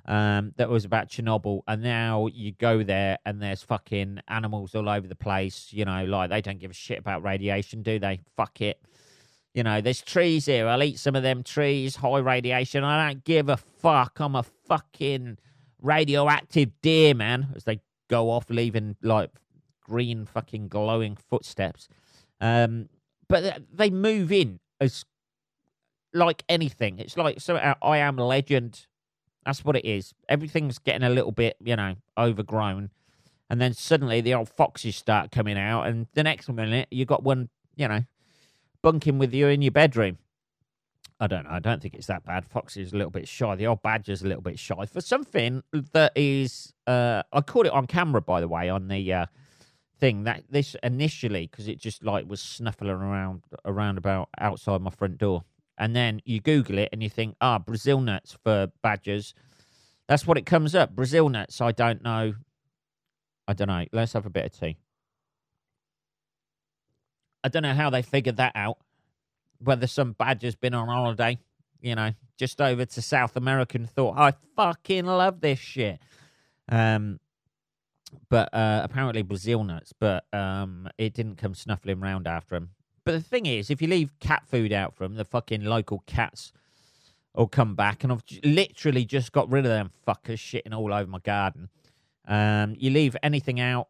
um, 0.04 0.52
that 0.58 0.68
was 0.68 0.84
about 0.84 1.08
Chernobyl, 1.08 1.62
and 1.66 1.82
now 1.82 2.26
you 2.26 2.52
go 2.52 2.82
there 2.82 3.18
and 3.24 3.40
there's 3.40 3.62
fucking 3.62 4.20
animals 4.28 4.74
all 4.74 4.88
over 4.88 5.08
the 5.08 5.16
place. 5.16 5.68
You 5.70 5.86
know, 5.86 6.04
like 6.04 6.28
they 6.30 6.42
don't 6.42 6.58
give 6.58 6.70
a 6.70 6.74
shit 6.74 6.98
about 6.98 7.24
radiation, 7.24 7.82
do 7.82 7.98
they? 7.98 8.20
Fuck 8.36 8.60
it. 8.60 8.78
You 9.56 9.64
know, 9.64 9.80
there's 9.80 10.02
trees 10.02 10.46
here. 10.46 10.68
I'll 10.68 10.82
eat 10.82 11.00
some 11.00 11.16
of 11.16 11.24
them 11.24 11.42
trees. 11.42 11.96
High 11.96 12.18
radiation. 12.18 12.84
I 12.84 13.08
don't 13.08 13.24
give 13.24 13.48
a 13.48 13.56
fuck. 13.56 14.20
I'm 14.20 14.36
a 14.36 14.44
fucking 14.68 15.38
radioactive 15.80 16.70
deer, 16.82 17.14
man. 17.14 17.48
As 17.56 17.64
they 17.64 17.80
go 18.08 18.30
off, 18.30 18.50
leaving 18.50 18.96
like 19.02 19.30
green 19.82 20.26
fucking 20.26 20.68
glowing 20.68 21.16
footsteps. 21.16 21.88
Um, 22.40 22.88
but 23.28 23.62
they 23.72 23.90
move 23.90 24.30
in 24.30 24.60
as 24.78 25.04
like 26.12 26.44
anything. 26.48 26.98
It's 26.98 27.16
like 27.16 27.40
so. 27.40 27.56
I 27.56 27.96
am 27.98 28.16
legend 28.18 28.86
that's 29.46 29.64
what 29.64 29.76
it 29.76 29.84
is. 29.84 30.12
Everything's 30.28 30.78
getting 30.78 31.04
a 31.04 31.08
little 31.08 31.30
bit, 31.30 31.56
you 31.64 31.76
know, 31.76 31.94
overgrown. 32.18 32.90
And 33.48 33.60
then 33.60 33.74
suddenly 33.74 34.20
the 34.20 34.34
old 34.34 34.48
foxes 34.48 34.96
start 34.96 35.30
coming 35.30 35.56
out, 35.56 35.86
and 35.86 36.08
the 36.14 36.24
next 36.24 36.48
minute 36.48 36.88
you 36.90 37.04
got 37.04 37.22
one, 37.22 37.48
you 37.76 37.86
know, 37.86 38.04
bunking 38.86 39.18
with 39.18 39.34
you 39.34 39.48
in 39.48 39.62
your 39.62 39.72
bedroom. 39.72 40.16
I 41.18 41.26
don't 41.26 41.42
know. 41.42 41.50
I 41.50 41.58
don't 41.58 41.82
think 41.82 41.94
it's 41.94 42.06
that 42.06 42.24
bad. 42.24 42.46
Foxy's 42.46 42.92
a 42.92 42.96
little 42.96 43.10
bit 43.10 43.26
shy. 43.26 43.56
The 43.56 43.66
old 43.66 43.82
badger's 43.82 44.22
a 44.22 44.28
little 44.28 44.42
bit 44.42 44.60
shy 44.60 44.86
for 44.86 45.00
something 45.00 45.64
that 45.92 46.12
is. 46.14 46.72
Uh, 46.86 47.24
I 47.32 47.40
caught 47.40 47.66
it 47.66 47.72
on 47.72 47.88
camera, 47.88 48.22
by 48.22 48.40
the 48.40 48.46
way, 48.46 48.68
on 48.68 48.86
the 48.86 49.12
uh, 49.12 49.26
thing 49.98 50.22
that 50.22 50.44
this 50.48 50.76
initially 50.84 51.48
because 51.48 51.66
it 51.66 51.80
just 51.80 52.04
like 52.04 52.28
was 52.30 52.40
snuffling 52.40 52.90
around 52.90 53.42
around 53.64 53.98
about 53.98 54.28
outside 54.38 54.80
my 54.80 54.90
front 54.90 55.18
door 55.18 55.42
and 55.78 55.96
then 55.96 56.20
you 56.24 56.40
Google 56.40 56.78
it 56.78 56.90
and 56.92 57.02
you 57.02 57.10
think, 57.10 57.34
ah, 57.40 57.58
Brazil 57.58 58.00
nuts 58.00 58.38
for 58.44 58.68
badgers. 58.82 59.34
That's 60.06 60.28
what 60.28 60.38
it 60.38 60.46
comes 60.46 60.76
up. 60.76 60.94
Brazil 60.94 61.28
nuts. 61.28 61.60
I 61.60 61.72
don't 61.72 62.04
know. 62.04 62.34
I 63.48 63.52
don't 63.52 63.68
know. 63.68 63.84
Let's 63.92 64.12
have 64.12 64.26
a 64.26 64.30
bit 64.30 64.44
of 64.44 64.52
tea. 64.52 64.76
I 67.46 67.48
don't 67.48 67.62
know 67.62 67.74
how 67.74 67.90
they 67.90 68.02
figured 68.02 68.38
that 68.38 68.50
out. 68.56 68.78
Whether 69.62 69.86
some 69.86 70.12
badger's 70.12 70.56
been 70.56 70.74
on 70.74 70.88
holiday, 70.88 71.38
you 71.80 71.94
know, 71.94 72.12
just 72.36 72.60
over 72.60 72.84
to 72.84 73.00
South 73.00 73.36
America 73.36 73.78
and 73.78 73.88
thought, 73.88 74.18
I 74.18 74.32
fucking 74.56 75.06
love 75.06 75.40
this 75.40 75.60
shit. 75.60 76.00
Um, 76.68 77.20
but 78.28 78.52
uh, 78.52 78.80
apparently 78.82 79.22
Brazil 79.22 79.62
nuts, 79.62 79.92
but 79.96 80.24
um, 80.32 80.88
it 80.98 81.14
didn't 81.14 81.36
come 81.36 81.54
snuffling 81.54 82.00
round 82.00 82.26
after 82.26 82.56
him. 82.56 82.70
But 83.04 83.12
the 83.12 83.20
thing 83.20 83.46
is, 83.46 83.70
if 83.70 83.80
you 83.80 83.86
leave 83.86 84.10
cat 84.18 84.42
food 84.50 84.72
out 84.72 84.96
from 84.96 85.14
the 85.14 85.24
fucking 85.24 85.62
local 85.62 86.02
cats 86.04 86.52
will 87.36 87.46
come 87.46 87.76
back, 87.76 88.02
and 88.02 88.12
I've 88.12 88.24
literally 88.42 89.04
just 89.04 89.30
got 89.30 89.48
rid 89.48 89.64
of 89.64 89.70
them 89.70 89.92
fuckers 90.04 90.38
shitting 90.38 90.76
all 90.76 90.92
over 90.92 91.08
my 91.08 91.20
garden. 91.20 91.68
Um, 92.26 92.74
you 92.76 92.90
leave 92.90 93.16
anything 93.22 93.60
out 93.60 93.86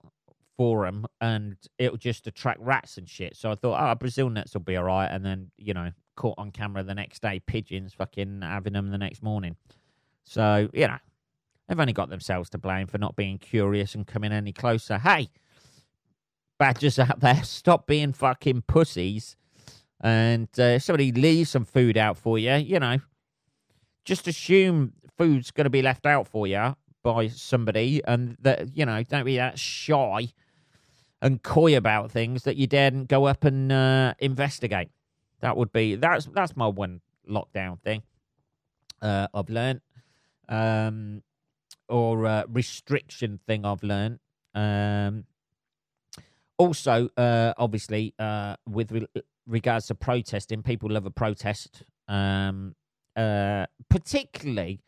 for 0.56 0.86
them, 0.86 1.06
and 1.20 1.56
it'll 1.78 1.96
just 1.96 2.26
attract 2.26 2.60
rats 2.60 2.96
and 2.96 3.08
shit. 3.08 3.36
So 3.36 3.50
I 3.50 3.54
thought, 3.54 3.78
oh, 3.78 3.94
Brazil 3.94 4.30
nuts 4.30 4.54
will 4.54 4.62
be 4.62 4.76
all 4.76 4.84
right. 4.84 5.06
And 5.06 5.24
then, 5.24 5.50
you 5.56 5.74
know, 5.74 5.90
caught 6.16 6.34
on 6.38 6.50
camera 6.50 6.82
the 6.82 6.94
next 6.94 7.22
day, 7.22 7.40
pigeons 7.46 7.92
fucking 7.94 8.40
having 8.42 8.72
them 8.72 8.90
the 8.90 8.98
next 8.98 9.22
morning. 9.22 9.56
So, 10.24 10.68
you 10.72 10.88
know, 10.88 10.98
they've 11.68 11.78
only 11.78 11.92
got 11.92 12.08
themselves 12.08 12.50
to 12.50 12.58
blame 12.58 12.86
for 12.86 12.98
not 12.98 13.16
being 13.16 13.38
curious 13.38 13.94
and 13.94 14.06
coming 14.06 14.32
any 14.32 14.52
closer. 14.52 14.98
Hey, 14.98 15.28
badgers 16.58 16.98
out 16.98 17.20
there, 17.20 17.42
stop 17.44 17.86
being 17.86 18.12
fucking 18.12 18.62
pussies. 18.62 19.36
And 20.00 20.48
uh, 20.58 20.62
if 20.62 20.82
somebody 20.82 21.12
leaves 21.12 21.50
some 21.50 21.64
food 21.64 21.96
out 21.96 22.16
for 22.16 22.38
you, 22.38 22.54
you 22.54 22.78
know, 22.78 22.98
just 24.04 24.28
assume 24.28 24.92
food's 25.16 25.50
going 25.50 25.64
to 25.64 25.70
be 25.70 25.82
left 25.82 26.06
out 26.06 26.28
for 26.28 26.46
you 26.46 26.76
by 27.02 27.28
somebody, 27.28 28.02
and 28.04 28.36
that 28.40 28.76
you 28.76 28.84
know, 28.84 29.02
don't 29.04 29.24
be 29.24 29.36
that 29.36 29.58
shy 29.58 30.28
and 31.22 31.42
coy 31.42 31.76
about 31.76 32.10
things 32.10 32.44
that 32.44 32.56
you 32.56 32.66
daren't 32.66 33.08
go 33.08 33.26
up 33.26 33.44
and 33.44 33.72
uh, 33.72 34.14
investigate. 34.18 34.90
That 35.40 35.56
would 35.56 35.72
be 35.72 35.94
that's 35.96 36.26
that's 36.26 36.56
my 36.56 36.66
one 36.66 37.00
lockdown 37.28 37.80
thing. 37.80 38.02
Uh, 39.02 39.28
I've 39.34 39.50
learned, 39.50 39.80
um, 40.48 41.22
or 41.88 42.26
uh, 42.26 42.44
restriction 42.48 43.40
thing 43.46 43.64
I've 43.64 43.82
learned. 43.82 44.18
Um, 44.54 45.24
also, 46.58 47.10
uh, 47.16 47.52
obviously, 47.58 48.14
uh, 48.18 48.56
with 48.66 48.92
re- 48.92 49.06
regards 49.46 49.86
to 49.88 49.94
protesting, 49.94 50.62
people 50.62 50.90
love 50.90 51.04
a 51.04 51.10
protest. 51.10 51.82
Um, 52.08 52.74
uh, 53.14 53.66
particularly, 53.90 54.80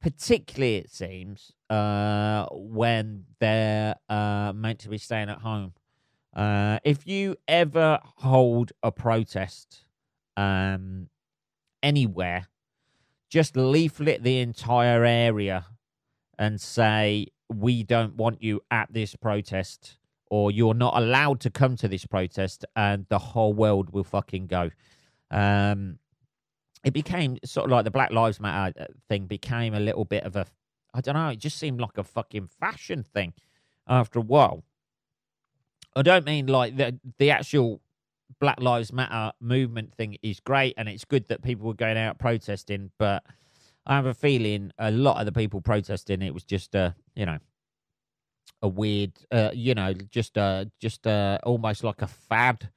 particularly 0.00 0.76
it 0.76 0.90
seems 0.90 1.52
uh, 1.70 2.46
when 2.52 3.24
they're 3.40 3.96
uh, 4.08 4.52
meant 4.54 4.80
to 4.80 4.88
be 4.88 4.98
staying 4.98 5.28
at 5.28 5.38
home. 5.38 5.72
Uh, 6.34 6.78
if 6.84 7.06
you 7.06 7.36
ever 7.46 7.98
hold 8.02 8.72
a 8.82 8.92
protest 8.92 9.84
um, 10.36 11.08
anywhere, 11.82 12.48
just 13.28 13.56
leaflet 13.56 14.22
the 14.22 14.40
entire 14.40 15.04
area 15.04 15.66
and 16.38 16.60
say, 16.60 17.26
"We 17.48 17.82
don't 17.82 18.16
want 18.16 18.42
you 18.42 18.62
at 18.70 18.92
this 18.92 19.16
protest." 19.16 19.98
or 20.30 20.50
you're 20.50 20.74
not 20.74 20.94
allowed 20.96 21.40
to 21.40 21.50
come 21.50 21.76
to 21.76 21.88
this 21.88 22.06
protest 22.06 22.64
and 22.76 23.06
the 23.08 23.18
whole 23.18 23.52
world 23.52 23.90
will 23.90 24.04
fucking 24.04 24.46
go. 24.46 24.70
Um, 25.30 25.98
it 26.84 26.92
became 26.92 27.38
sort 27.44 27.66
of 27.66 27.70
like 27.70 27.84
the 27.84 27.90
Black 27.90 28.10
Lives 28.10 28.40
Matter 28.40 28.72
uh, 28.80 28.84
thing 29.08 29.26
became 29.26 29.74
a 29.74 29.80
little 29.80 30.04
bit 30.04 30.24
of 30.24 30.36
a, 30.36 30.46
I 30.94 31.00
don't 31.00 31.14
know, 31.14 31.28
it 31.28 31.38
just 31.38 31.58
seemed 31.58 31.80
like 31.80 31.98
a 31.98 32.04
fucking 32.04 32.48
fashion 32.60 33.02
thing 33.02 33.32
after 33.86 34.18
a 34.18 34.22
while. 34.22 34.64
I 35.96 36.02
don't 36.02 36.24
mean 36.24 36.46
like 36.46 36.76
the 36.76 36.98
the 37.18 37.30
actual 37.30 37.80
Black 38.40 38.60
Lives 38.60 38.92
Matter 38.92 39.32
movement 39.40 39.94
thing 39.94 40.16
is 40.22 40.38
great 40.40 40.74
and 40.76 40.88
it's 40.88 41.04
good 41.04 41.26
that 41.28 41.42
people 41.42 41.66
were 41.66 41.74
going 41.74 41.96
out 41.96 42.18
protesting, 42.18 42.90
but 42.98 43.24
I 43.86 43.96
have 43.96 44.06
a 44.06 44.14
feeling 44.14 44.70
a 44.78 44.90
lot 44.90 45.18
of 45.18 45.26
the 45.26 45.32
people 45.32 45.60
protesting 45.60 46.22
it 46.22 46.34
was 46.34 46.44
just 46.44 46.74
a 46.74 46.94
you 47.16 47.26
know, 47.26 47.38
a 48.62 48.68
weird, 48.68 49.12
uh, 49.32 49.50
you 49.52 49.74
know, 49.74 49.92
just 49.92 50.36
a 50.36 50.70
just 50.80 51.06
a 51.06 51.40
almost 51.42 51.82
like 51.82 52.02
a 52.02 52.06
fad 52.06 52.70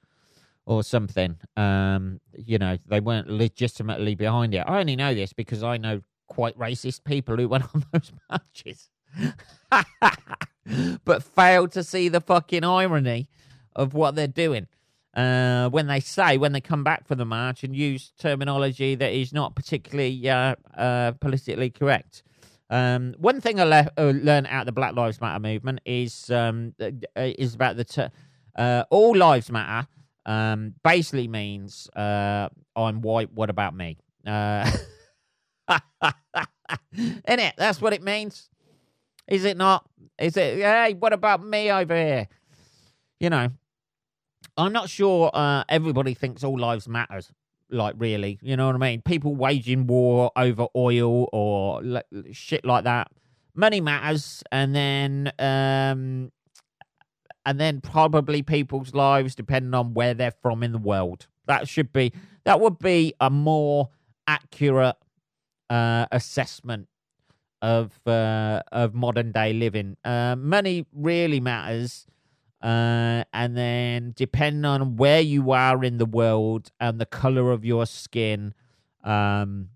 or 0.66 0.84
something. 0.84 1.38
Um, 1.58 2.20
you 2.34 2.58
know, 2.58 2.78
they 2.88 3.00
weren't 3.00 3.30
legitimately 3.30 4.16
behind 4.16 4.54
it. 4.54 4.64
I 4.68 4.80
only 4.80 4.96
know 4.96 5.14
this 5.14 5.34
because 5.34 5.64
I 5.64 5.78
know 5.78 6.02
quite 6.28 6.58
racist 6.58 7.04
people 7.04 7.38
who 7.38 7.48
went 7.48 7.66
on 7.76 7.86
those 7.92 8.12
marches, 8.30 8.90
but 11.06 11.24
failed 11.24 11.72
to 11.74 11.84
see 11.84 12.10
the 12.10 12.22
fucking 12.22 12.64
irony 12.64 13.28
of 13.76 13.94
what 13.94 14.16
they're 14.16 14.28
doing. 14.28 14.68
Uh, 15.14 15.68
when 15.70 15.88
they 15.88 16.00
say 16.00 16.38
when 16.38 16.54
they 16.54 16.62
come 16.62 16.86
back 16.86 17.06
from 17.06 17.18
the 17.18 17.26
march 17.26 17.66
and 17.66 17.76
use 17.76 18.14
terminology 18.18 18.96
that 18.96 19.12
is 19.12 19.34
not 19.34 19.56
particularly 19.56 20.30
uh, 20.30 20.56
uh, 20.78 21.12
politically 21.20 21.70
correct. 21.70 22.24
Um, 22.70 23.16
one 23.18 23.42
thing 23.42 23.60
I 23.60 23.66
le- 23.66 23.92
uh, 23.98 24.14
learned 24.16 24.48
out 24.48 24.62
of 24.62 24.66
the 24.68 24.72
Black 24.72 24.96
Lives 24.96 25.20
Matter 25.20 25.42
movement 25.42 25.82
is 25.86 26.32
um, 26.32 26.74
uh, 26.80 26.92
is 27.18 27.54
about 27.54 27.76
the 27.76 27.84
t- 27.84 28.08
uh, 28.56 28.86
all 28.90 29.14
lives 29.18 29.52
matter. 29.52 29.86
Um, 30.26 30.76
basically 30.84 31.28
means 31.28 31.90
uh, 31.96 32.50
I'm 32.76 33.02
white. 33.02 33.32
What 33.34 33.50
about 33.50 33.76
me? 33.76 33.98
Uh, 34.26 34.70
in 36.94 37.40
it, 37.40 37.56
that's 37.58 37.82
what 37.82 37.94
it 37.94 38.04
means. 38.04 38.50
Is 39.28 39.46
it 39.46 39.58
not? 39.58 39.88
Is 40.20 40.38
it? 40.38 40.58
Hey, 40.58 40.94
what 40.94 41.14
about 41.14 41.44
me 41.44 41.72
over 41.72 41.96
here? 41.96 42.28
You 43.20 43.30
know, 43.30 43.50
I'm 44.58 44.74
not 44.74 44.90
sure. 44.90 45.32
Uh, 45.34 45.64
everybody 45.70 46.14
thinks 46.14 46.44
all 46.44 46.60
lives 46.60 46.88
matters 46.88 47.32
like 47.72 47.96
really 47.98 48.38
you 48.42 48.56
know 48.58 48.68
what 48.68 48.76
i 48.76 48.78
mean 48.78 49.02
people 49.02 49.34
waging 49.34 49.88
war 49.88 50.30
over 50.36 50.68
oil 50.76 51.30
or 51.32 51.82
l- 51.84 52.02
shit 52.32 52.66
like 52.66 52.84
that 52.84 53.10
money 53.56 53.80
matters 53.82 54.44
and 54.52 54.76
then 54.76 55.32
um 55.40 56.32
and 57.46 57.60
then 57.60 57.82
probably 57.82 58.42
people's 58.42 58.94
lives 58.94 59.36
depending 59.36 59.74
on 59.74 59.94
where 59.94 60.14
they're 60.14 60.34
from 60.42 60.64
in 60.64 60.72
the 60.72 60.78
world 60.78 61.28
that 61.48 61.68
should 61.68 61.92
be 61.94 62.12
that 62.46 62.60
would 62.60 62.80
be 62.80 63.14
a 63.20 63.30
more 63.30 63.90
accurate 64.28 64.96
uh 65.70 66.06
assessment 66.12 66.88
of 67.62 68.00
uh 68.08 68.62
of 68.72 68.94
modern 68.94 69.32
day 69.32 69.54
living 69.54 69.98
uh 70.06 70.36
money 70.38 70.86
really 70.94 71.40
matters 71.40 72.06
Uh, 72.64 73.24
and 73.34 73.58
then, 73.58 74.14
depending 74.16 74.66
on 74.66 74.96
where 74.96 75.22
you 75.22 75.52
are 75.52 75.84
in 75.84 75.98
the 75.98 76.06
world 76.06 76.72
and 76.80 77.02
the 77.02 77.06
color 77.08 77.52
of 77.52 77.66
your 77.66 77.86
skin, 77.88 78.54
um, 79.04 79.70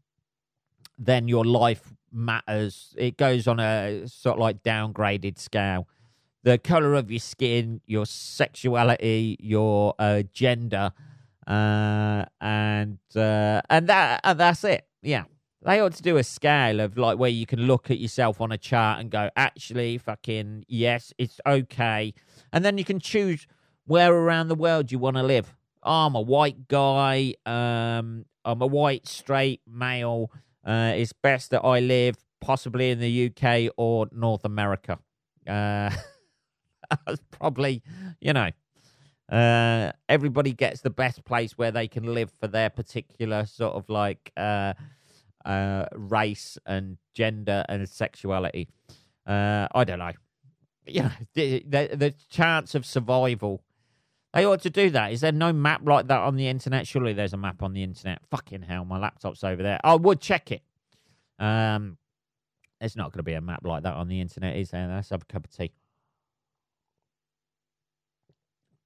then 0.98 1.28
your 1.28 1.46
life 1.46 1.94
matters. 2.12 2.94
It 2.98 3.18
goes 3.18 3.48
on 3.48 3.60
a 3.60 4.08
sort 4.08 4.36
of 4.36 4.42
like 4.42 4.64
downgraded 4.64 5.38
scale. 5.40 5.88
The 6.46 6.58
color 6.58 6.94
of 6.94 7.12
your 7.12 7.20
skin, 7.20 7.82
your 7.86 8.06
sexuality, 8.06 9.36
your 9.40 9.96
uh, 10.00 10.24
gender, 10.32 10.94
uh, 11.48 12.26
and 12.40 13.00
uh, 13.16 13.62
and 13.70 13.88
that 13.88 14.22
and 14.24 14.40
that's 14.40 14.64
it. 14.64 14.88
Yeah, 15.02 15.24
they 15.64 15.80
ought 15.80 15.94
to 15.94 16.04
do 16.04 16.18
a 16.18 16.24
scale 16.24 16.80
of 16.80 16.98
like 16.98 17.18
where 17.18 17.32
you 17.32 17.48
can 17.48 17.62
look 17.62 17.90
at 17.90 17.98
yourself 17.98 18.40
on 18.40 18.52
a 18.52 18.58
chart 18.58 19.00
and 19.00 19.10
go, 19.10 19.30
actually, 19.36 19.98
fucking 19.98 20.66
yes, 20.68 21.12
it's 21.18 21.42
okay, 21.48 22.14
and 22.54 22.64
then 22.64 22.78
you 22.78 22.86
can 22.86 23.00
choose 23.00 23.48
where 23.86 24.14
around 24.14 24.48
the 24.48 24.56
world 24.56 24.92
you 24.92 25.00
want 25.00 25.18
to 25.18 25.24
live. 25.24 25.56
Oh, 25.82 26.08
I'm 26.08 26.16
a 26.16 26.22
white 26.22 26.68
guy. 26.68 27.34
Um, 27.46 28.26
I'm 28.44 28.62
a 28.62 28.68
white 28.68 29.08
straight 29.08 29.62
male. 29.68 30.32
Uh, 30.64 30.94
it's 30.96 31.14
best 31.14 31.52
that 31.52 31.62
I 31.62 31.80
live 31.80 32.16
possibly 32.40 32.92
in 32.92 33.00
the 33.00 33.32
UK 33.32 33.72
or 33.78 34.08
North 34.12 34.46
America. 34.46 35.00
Uh, 35.48 35.90
probably, 37.32 37.82
you 38.20 38.34
know, 38.34 38.50
uh, 39.32 39.92
everybody 40.08 40.54
gets 40.54 40.82
the 40.82 40.90
best 40.90 41.26
place 41.26 41.58
where 41.58 41.72
they 41.72 41.88
can 41.88 42.14
live 42.14 42.32
for 42.40 42.48
their 42.48 42.70
particular 42.70 43.46
sort 43.46 43.74
of 43.74 43.90
like 43.90 44.32
uh, 44.38 44.74
uh, 45.46 45.86
race 45.94 46.58
and 46.66 46.98
gender 47.14 47.66
and 47.68 47.88
sexuality. 47.90 48.68
Uh, 49.26 49.68
I 49.74 49.84
don't 49.84 50.00
know. 50.00 50.12
Yeah, 50.86 51.12
the, 51.34 51.64
the, 51.68 51.90
the 51.96 52.14
chance 52.30 52.76
of 52.76 52.86
survival. 52.86 53.64
They 54.34 54.46
ought 54.46 54.62
to 54.62 54.70
do 54.70 54.90
that. 54.92 55.14
Is 55.14 55.22
there 55.22 55.32
no 55.32 55.54
map 55.54 55.82
like 55.86 56.08
that 56.08 56.20
on 56.20 56.36
the 56.36 56.48
internet? 56.50 56.86
Surely 56.86 57.14
there's 57.14 57.34
a 57.34 57.38
map 57.38 57.64
on 57.64 57.74
the 57.74 57.82
internet. 57.82 58.20
Fucking 58.30 58.64
hell, 58.64 58.86
my 58.86 59.00
laptop's 59.00 59.44
over 59.44 59.64
there. 59.64 59.80
I 59.84 59.96
would 59.96 60.20
check 60.20 60.52
it. 60.52 60.62
Um, 61.40 61.98
there's 62.80 62.96
not 62.96 63.12
going 63.12 63.20
to 63.20 63.24
be 63.24 63.34
a 63.34 63.42
map 63.42 63.62
like 63.64 63.84
that 63.84 63.94
on 63.94 64.10
the 64.10 64.20
internet, 64.20 64.58
is 64.58 64.72
there? 64.72 64.88
Let's 64.88 65.10
have 65.10 65.22
a 65.22 65.26
cup 65.26 65.46
of 65.46 65.56
tea. 65.56 65.72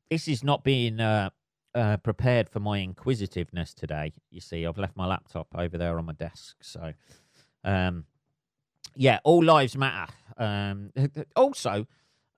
This 0.09 0.27
is 0.27 0.43
not 0.43 0.63
being 0.63 0.99
uh, 0.99 1.29
uh, 1.75 1.97
prepared 1.97 2.49
for 2.49 2.59
my 2.59 2.79
inquisitiveness 2.79 3.73
today. 3.73 4.13
You 4.31 4.41
see, 4.41 4.65
I've 4.65 4.77
left 4.77 4.97
my 4.97 5.05
laptop 5.05 5.47
over 5.55 5.77
there 5.77 5.97
on 5.97 6.05
my 6.05 6.13
desk. 6.13 6.57
So, 6.61 6.93
um, 7.63 8.05
yeah, 8.95 9.19
all 9.23 9.43
lives 9.43 9.77
matter. 9.77 10.11
Um, 10.37 10.91
also, 11.35 11.85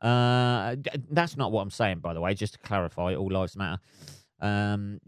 uh, 0.02 0.76
that's 1.10 1.38
not 1.38 1.52
what 1.52 1.62
I'm 1.62 1.70
saying, 1.70 2.00
by 2.00 2.14
the 2.14 2.22
way, 2.22 2.34
just 2.34 2.54
to 2.54 2.60
clarify, 2.60 3.16
all 3.16 3.32
lives 3.32 3.56
matter. 3.56 3.82
Um, 4.42 5.00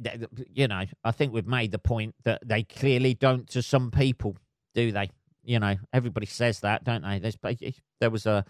you 0.54 0.68
know, 0.68 0.84
I 1.04 1.12
think 1.12 1.34
we've 1.34 1.48
made 1.48 1.72
the 1.72 1.80
point 1.80 2.16
that 2.24 2.48
they 2.48 2.64
clearly 2.64 3.16
don't 3.16 3.50
to 3.50 3.62
some 3.62 3.92
people, 3.92 4.38
do 4.76 4.92
they? 4.92 5.10
You 5.44 5.60
know, 5.60 5.76
everybody 5.92 6.28
says 6.28 6.62
that, 6.62 6.84
don't 6.84 7.02
they? 7.02 7.20
There's, 7.20 7.38
there 8.00 8.10
was 8.10 8.26
a 8.26 8.46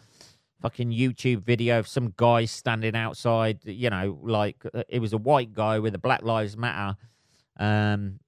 fucking 0.64 0.92
YouTube 0.92 1.44
video 1.44 1.78
of 1.78 1.88
some 1.90 2.14
guy 2.16 2.46
standing 2.46 2.96
outside, 2.96 3.60
you 3.66 3.90
know, 3.90 4.18
like 4.24 4.64
uh, 4.74 4.84
it 4.88 5.00
was 5.00 5.12
a 5.12 5.18
white 5.18 5.54
guy 5.54 5.78
with 5.78 5.94
a 5.94 5.98
Black 5.98 6.24
Lives 6.24 6.56
Matter 6.56 6.98
um, 7.60 8.20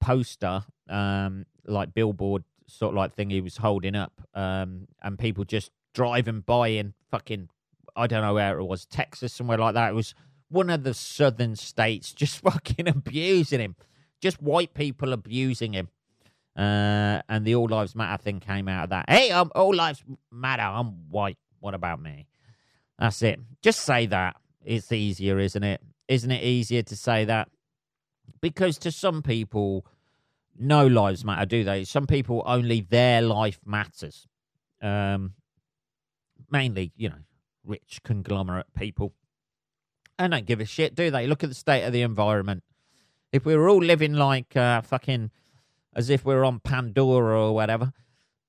poster, 0.00 0.64
um, 0.88 1.44
like 1.66 1.92
billboard 1.92 2.42
sort 2.66 2.94
of 2.94 2.96
like 2.96 3.14
thing 3.14 3.28
he 3.28 3.42
was 3.42 3.58
holding 3.58 3.94
up, 3.94 4.12
um, 4.34 4.88
and 5.02 5.18
people 5.18 5.44
just 5.44 5.70
driving 5.92 6.40
by 6.40 6.68
in 6.68 6.94
fucking, 7.10 7.50
I 7.94 8.06
don't 8.06 8.22
know 8.22 8.34
where 8.34 8.58
it 8.58 8.64
was, 8.64 8.86
Texas, 8.86 9.34
somewhere 9.34 9.58
like 9.58 9.74
that. 9.74 9.90
It 9.90 9.94
was 9.94 10.14
one 10.48 10.70
of 10.70 10.84
the 10.84 10.94
southern 10.94 11.54
states 11.54 12.14
just 12.14 12.38
fucking 12.42 12.88
abusing 12.88 13.60
him, 13.60 13.76
just 14.22 14.40
white 14.40 14.72
people 14.72 15.12
abusing 15.12 15.74
him. 15.74 15.90
Uh, 16.56 17.20
and 17.28 17.44
the 17.44 17.54
All 17.54 17.68
Lives 17.68 17.94
Matter 17.94 18.22
thing 18.22 18.40
came 18.40 18.68
out 18.68 18.84
of 18.84 18.90
that. 18.90 19.04
Hey, 19.08 19.30
I'm 19.30 19.50
All 19.54 19.74
Lives 19.74 20.02
Matter. 20.32 20.62
I'm 20.62 21.10
white. 21.10 21.36
What 21.60 21.74
about 21.74 22.00
me? 22.00 22.26
That's 22.98 23.22
it. 23.22 23.40
Just 23.62 23.80
say 23.80 24.06
that. 24.06 24.36
It's 24.64 24.92
easier, 24.92 25.38
isn't 25.38 25.62
it? 25.62 25.80
Isn't 26.08 26.30
it 26.30 26.42
easier 26.42 26.82
to 26.82 26.96
say 26.96 27.24
that? 27.24 27.48
Because 28.40 28.78
to 28.78 28.92
some 28.92 29.22
people, 29.22 29.86
no 30.58 30.86
lives 30.86 31.24
matter, 31.24 31.46
do 31.46 31.64
they? 31.64 31.84
Some 31.84 32.06
people 32.06 32.42
only 32.44 32.80
their 32.80 33.22
life 33.22 33.60
matters. 33.64 34.26
Um, 34.82 35.34
mainly, 36.50 36.92
you 36.96 37.08
know, 37.08 37.22
rich 37.64 38.00
conglomerate 38.04 38.72
people. 38.74 39.14
And 40.18 40.32
don't 40.32 40.46
give 40.46 40.60
a 40.60 40.64
shit, 40.64 40.94
do 40.94 41.10
they? 41.10 41.26
Look 41.26 41.44
at 41.44 41.48
the 41.48 41.54
state 41.54 41.84
of 41.84 41.92
the 41.92 42.02
environment. 42.02 42.64
If 43.32 43.44
we 43.44 43.56
were 43.56 43.68
all 43.68 43.82
living 43.82 44.14
like 44.14 44.56
uh, 44.56 44.80
fucking 44.80 45.30
as 45.94 46.10
if 46.10 46.24
we 46.24 46.34
are 46.34 46.44
on 46.44 46.60
Pandora 46.60 47.40
or 47.40 47.54
whatever, 47.54 47.92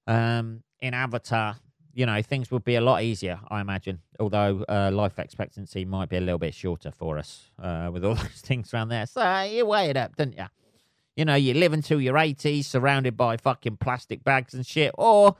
um, 0.07 0.63
in 0.79 0.93
Avatar, 0.93 1.57
you 1.93 2.05
know, 2.05 2.21
things 2.21 2.51
would 2.51 2.63
be 2.63 2.75
a 2.75 2.81
lot 2.81 3.03
easier, 3.03 3.39
I 3.49 3.61
imagine. 3.61 3.99
Although 4.19 4.63
uh, 4.69 4.91
life 4.93 5.19
expectancy 5.19 5.85
might 5.85 6.09
be 6.09 6.17
a 6.17 6.21
little 6.21 6.37
bit 6.37 6.53
shorter 6.53 6.91
for 6.91 7.17
us 7.17 7.49
uh, 7.61 7.89
with 7.91 8.05
all 8.05 8.15
those 8.15 8.41
things 8.41 8.73
around 8.73 8.89
there. 8.89 9.05
So 9.05 9.41
you 9.43 9.65
weigh 9.65 9.89
it 9.89 9.97
up, 9.97 10.15
don't 10.15 10.37
you? 10.37 10.45
You 11.15 11.25
know, 11.25 11.35
you 11.35 11.53
live 11.53 11.73
until 11.73 11.99
you're 11.99 12.17
80, 12.17 12.61
surrounded 12.61 13.17
by 13.17 13.35
fucking 13.37 13.77
plastic 13.77 14.23
bags 14.23 14.53
and 14.53 14.65
shit, 14.65 14.91
or 14.97 15.35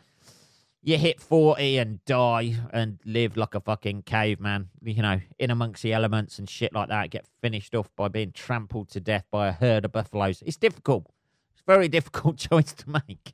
you 0.81 0.97
hit 0.97 1.21
40 1.21 1.77
and 1.77 2.03
die 2.05 2.55
and 2.71 2.99
live 3.05 3.37
like 3.37 3.55
a 3.55 3.59
fucking 3.59 4.03
caveman, 4.03 4.69
you 4.83 5.01
know, 5.01 5.19
in 5.37 5.51
amongst 5.51 5.83
the 5.83 5.93
elements 5.93 6.39
and 6.39 6.49
shit 6.49 6.73
like 6.73 6.89
that, 6.89 7.09
get 7.11 7.25
finished 7.41 7.75
off 7.75 7.89
by 7.95 8.07
being 8.07 8.31
trampled 8.31 8.89
to 8.89 8.99
death 8.99 9.25
by 9.31 9.49
a 9.49 9.51
herd 9.51 9.85
of 9.85 9.91
buffaloes. 9.91 10.41
It's 10.45 10.57
difficult. 10.57 11.05
It's 11.53 11.61
a 11.61 11.71
very 11.71 11.87
difficult 11.97 12.37
choice 12.49 12.73
to 12.73 12.89
make. 12.89 13.33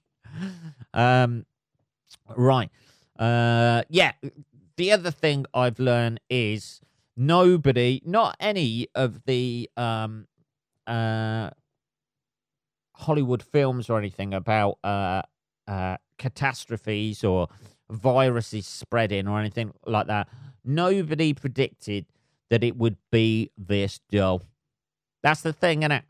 Um, 0.93 1.45
right. 2.35 2.69
Uh, 3.17 3.83
yeah. 3.89 4.13
The 4.77 4.91
other 4.91 5.11
thing 5.11 5.45
I've 5.53 5.79
learned 5.79 6.19
is 6.29 6.81
nobody, 7.15 8.01
not 8.05 8.35
any 8.39 8.87
of 8.93 9.23
the 9.25 9.69
um, 9.77 10.27
uh, 10.85 11.51
Hollywood 12.93 13.41
films 13.41 13.89
or 13.89 13.97
anything 13.97 14.33
about 14.33 14.79
uh, 14.83 15.21
uh, 15.67 15.97
catastrophes 16.17 17.23
or 17.23 17.47
viruses 17.89 18.67
spreading 18.67 19.27
or 19.27 19.39
anything 19.39 19.73
like 19.85 20.07
that. 20.07 20.27
Nobody 20.63 21.33
predicted 21.33 22.05
that 22.49 22.63
it 22.63 22.77
would 22.77 22.97
be 23.11 23.51
this 23.57 23.99
dull. 24.11 24.41
That's 25.23 25.41
the 25.41 25.53
thing, 25.53 25.83
isn't 25.83 25.91
it? 25.91 26.03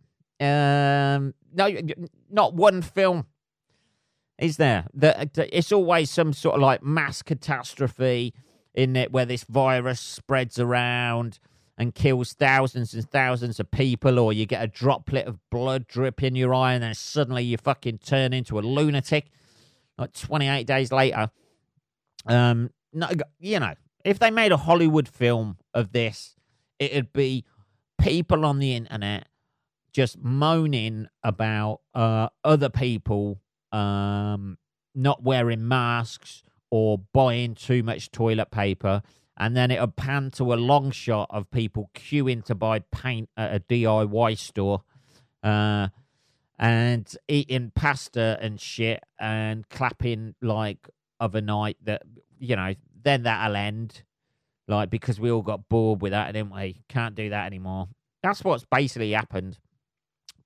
Um, 0.43 1.33
no, 1.53 1.69
not 2.29 2.53
one 2.53 2.81
film 2.81 3.25
is 4.37 4.57
there? 4.57 4.85
That 4.93 5.37
it's 5.37 5.71
always 5.71 6.11
some 6.11 6.33
sort 6.33 6.55
of 6.55 6.61
like 6.61 6.83
mass 6.83 7.21
catastrophe 7.21 8.33
in 8.73 8.95
it 8.95 9.11
where 9.11 9.25
this 9.25 9.43
virus 9.43 9.99
spreads 9.99 10.59
around 10.59 11.39
and 11.77 11.93
kills 11.93 12.33
thousands 12.33 12.93
and 12.93 13.09
thousands 13.09 13.59
of 13.59 13.69
people, 13.71 14.19
or 14.19 14.31
you 14.33 14.45
get 14.45 14.63
a 14.63 14.67
droplet 14.67 15.27
of 15.27 15.39
blood 15.49 15.87
drip 15.87 16.23
in 16.23 16.35
your 16.35 16.53
eye, 16.53 16.73
and 16.73 16.83
then 16.83 16.93
suddenly 16.93 17.43
you 17.43 17.57
fucking 17.57 17.97
turn 17.99 18.33
into 18.33 18.57
a 18.57 18.61
lunatic. 18.61 19.29
Like 19.97 20.13
28 20.13 20.67
days 20.67 20.91
later, 20.91 21.29
um, 22.25 22.69
no, 22.91 23.07
you 23.39 23.59
know, 23.59 23.73
if 24.03 24.19
they 24.19 24.31
made 24.31 24.51
a 24.51 24.57
Hollywood 24.57 25.07
film 25.07 25.57
of 25.73 25.93
this, 25.93 26.35
it'd 26.79 27.13
be 27.13 27.45
people 27.97 28.45
on 28.45 28.59
the 28.59 28.75
internet 28.75 29.27
just 29.93 30.17
moaning 30.17 31.07
about 31.23 31.79
uh, 31.93 32.27
other 32.43 32.69
people 32.69 33.39
um, 33.75 34.57
not 34.93 35.21
wearing 35.21 35.67
masks 35.67 36.43
or 36.71 36.99
buying 37.13 37.55
too 37.55 37.83
much 37.83 38.11
toilet 38.11 38.51
paper. 38.51 39.01
And 39.37 39.55
then 39.55 39.69
it'll 39.69 39.87
pan 39.87 40.31
to 40.31 40.53
a 40.53 40.55
long 40.55 40.91
shot 40.91 41.27
of 41.29 41.51
people 41.51 41.89
queuing 41.93 42.43
to 42.45 42.55
buy 42.55 42.79
paint 42.79 43.29
at 43.35 43.53
a 43.53 43.59
DIY 43.59 44.37
store 44.37 44.83
uh, 45.43 45.89
and 46.57 47.17
eating 47.27 47.73
pasta 47.75 48.37
and 48.41 48.59
shit 48.61 49.03
and 49.19 49.67
clapping 49.67 50.35
like 50.41 50.89
of 51.19 51.35
a 51.35 51.41
night 51.41 51.75
that, 51.83 52.03
you 52.39 52.55
know, 52.55 52.75
then 53.03 53.23
that'll 53.23 53.57
end. 53.57 54.03
Like, 54.67 54.89
because 54.89 55.19
we 55.19 55.29
all 55.29 55.41
got 55.41 55.67
bored 55.67 56.01
with 56.01 56.11
that, 56.11 56.31
didn't 56.31 56.55
we? 56.55 56.81
Can't 56.87 57.13
do 57.13 57.29
that 57.29 57.45
anymore. 57.45 57.89
That's 58.23 58.43
what's 58.43 58.65
basically 58.65 59.11
happened. 59.11 59.59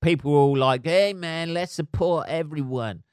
People 0.01 0.33
are 0.33 0.37
all 0.37 0.57
like, 0.57 0.85
hey, 0.85 1.13
man, 1.13 1.53
let's 1.53 1.73
support 1.73 2.27
everyone. 2.27 3.03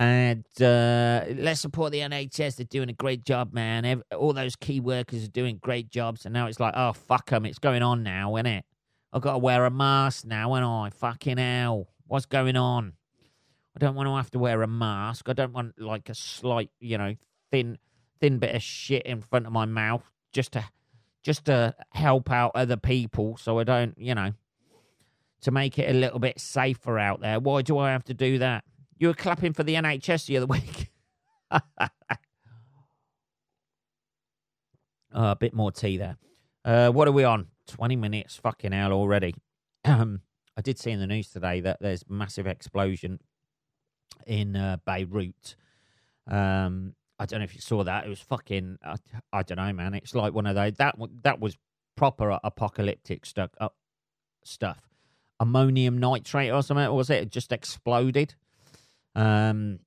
And 0.00 0.46
uh, 0.62 1.26
let's 1.36 1.60
support 1.60 1.92
the 1.92 1.98
NHS. 1.98 2.56
They're 2.56 2.64
doing 2.64 2.88
a 2.88 2.94
great 2.94 3.22
job, 3.22 3.52
man. 3.52 4.02
all 4.16 4.32
those 4.32 4.56
key 4.56 4.80
workers 4.80 5.24
are 5.24 5.30
doing 5.30 5.58
great 5.60 5.90
jobs. 5.90 6.24
And 6.24 6.32
now 6.32 6.46
it's 6.46 6.58
like, 6.58 6.72
oh, 6.74 6.94
fuck 6.94 7.28
them. 7.28 7.44
It's 7.44 7.58
going 7.58 7.82
on 7.82 8.02
now, 8.02 8.34
isn't 8.36 8.46
it? 8.46 8.64
I've 9.12 9.20
got 9.20 9.32
to 9.32 9.38
wear 9.38 9.66
a 9.66 9.70
mask 9.70 10.24
now, 10.24 10.54
and 10.54 10.64
I? 10.64 10.88
Fucking 10.88 11.36
hell. 11.36 11.88
What's 12.06 12.24
going 12.24 12.56
on? 12.56 12.94
I 13.76 13.78
don't 13.78 13.94
want 13.94 14.08
to 14.08 14.16
have 14.16 14.30
to 14.30 14.38
wear 14.38 14.62
a 14.62 14.66
mask. 14.66 15.28
I 15.28 15.34
don't 15.34 15.52
want 15.52 15.78
like 15.78 16.08
a 16.08 16.14
slight, 16.14 16.70
you 16.80 16.96
know, 16.96 17.14
thin, 17.50 17.76
thin 18.20 18.38
bit 18.38 18.54
of 18.54 18.62
shit 18.62 19.02
in 19.02 19.20
front 19.20 19.46
of 19.46 19.52
my 19.52 19.66
mouth 19.66 20.10
just 20.32 20.52
to, 20.52 20.64
just 21.22 21.44
to 21.44 21.74
help 21.90 22.30
out 22.30 22.52
other 22.54 22.78
people 22.78 23.36
so 23.36 23.58
I 23.58 23.64
don't, 23.64 23.98
you 23.98 24.14
know, 24.14 24.32
to 25.42 25.50
make 25.50 25.78
it 25.78 25.94
a 25.94 25.98
little 25.98 26.20
bit 26.20 26.40
safer 26.40 26.98
out 26.98 27.20
there. 27.20 27.38
Why 27.38 27.60
do 27.60 27.76
I 27.76 27.90
have 27.90 28.04
to 28.04 28.14
do 28.14 28.38
that? 28.38 28.64
You 29.00 29.08
were 29.08 29.14
clapping 29.14 29.54
for 29.54 29.62
the 29.62 29.74
NHS 29.76 30.26
the 30.26 30.36
other 30.36 30.46
week. 30.46 30.90
uh, 31.50 31.60
a 35.10 35.36
bit 35.36 35.54
more 35.54 35.72
tea 35.72 35.96
there. 35.96 36.18
Uh, 36.66 36.90
what 36.90 37.08
are 37.08 37.12
we 37.12 37.24
on? 37.24 37.46
20 37.66 37.96
minutes. 37.96 38.36
Fucking 38.36 38.72
hell 38.72 38.92
already. 38.92 39.34
I 39.86 40.18
did 40.62 40.78
see 40.78 40.90
in 40.90 41.00
the 41.00 41.06
news 41.06 41.30
today 41.30 41.60
that 41.60 41.78
there's 41.80 42.04
massive 42.10 42.46
explosion 42.46 43.20
in 44.26 44.54
uh, 44.54 44.76
Beirut. 44.84 45.56
Um, 46.28 46.94
I 47.18 47.24
don't 47.24 47.40
know 47.40 47.44
if 47.44 47.54
you 47.54 47.62
saw 47.62 47.82
that. 47.82 48.04
It 48.04 48.10
was 48.10 48.20
fucking. 48.20 48.76
I, 48.84 48.96
I 49.32 49.42
don't 49.42 49.56
know, 49.56 49.72
man. 49.72 49.94
It's 49.94 50.14
like 50.14 50.34
one 50.34 50.46
of 50.46 50.54
those. 50.54 50.74
That 50.74 50.96
that 51.22 51.40
was 51.40 51.56
proper 51.96 52.38
apocalyptic 52.44 53.24
stuff. 53.24 53.50
Uh, 53.58 53.70
stuff. 54.44 54.90
Ammonium 55.40 55.96
nitrate 55.96 56.52
or 56.52 56.62
something. 56.62 56.84
Or 56.84 56.96
was 56.96 57.08
it? 57.08 57.22
It 57.22 57.30
just 57.30 57.50
exploded. 57.50 58.34
Um, 59.14 59.80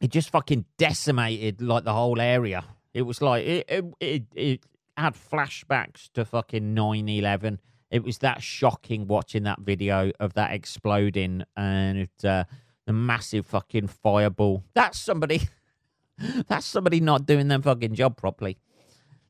it 0.00 0.10
just 0.10 0.30
fucking 0.30 0.64
decimated 0.78 1.60
like 1.60 1.84
the 1.84 1.92
whole 1.92 2.20
area. 2.20 2.64
It 2.94 3.02
was 3.02 3.20
like 3.22 3.46
it 3.46 3.66
it 3.68 3.84
it, 4.00 4.22
it 4.34 4.60
had 4.96 5.14
flashbacks 5.14 6.10
to 6.12 6.24
fucking 6.24 6.74
9-11. 6.74 7.58
It 7.90 8.04
was 8.04 8.18
that 8.18 8.42
shocking 8.42 9.06
watching 9.06 9.44
that 9.44 9.60
video 9.60 10.12
of 10.20 10.34
that 10.34 10.52
exploding 10.52 11.42
and 11.56 12.08
uh, 12.22 12.44
the 12.86 12.92
massive 12.92 13.46
fucking 13.46 13.88
fireball. 13.88 14.64
That's 14.74 14.98
somebody. 14.98 15.48
That's 16.48 16.66
somebody 16.66 17.00
not 17.00 17.26
doing 17.26 17.48
their 17.48 17.60
fucking 17.60 17.94
job 17.94 18.16
properly. 18.16 18.58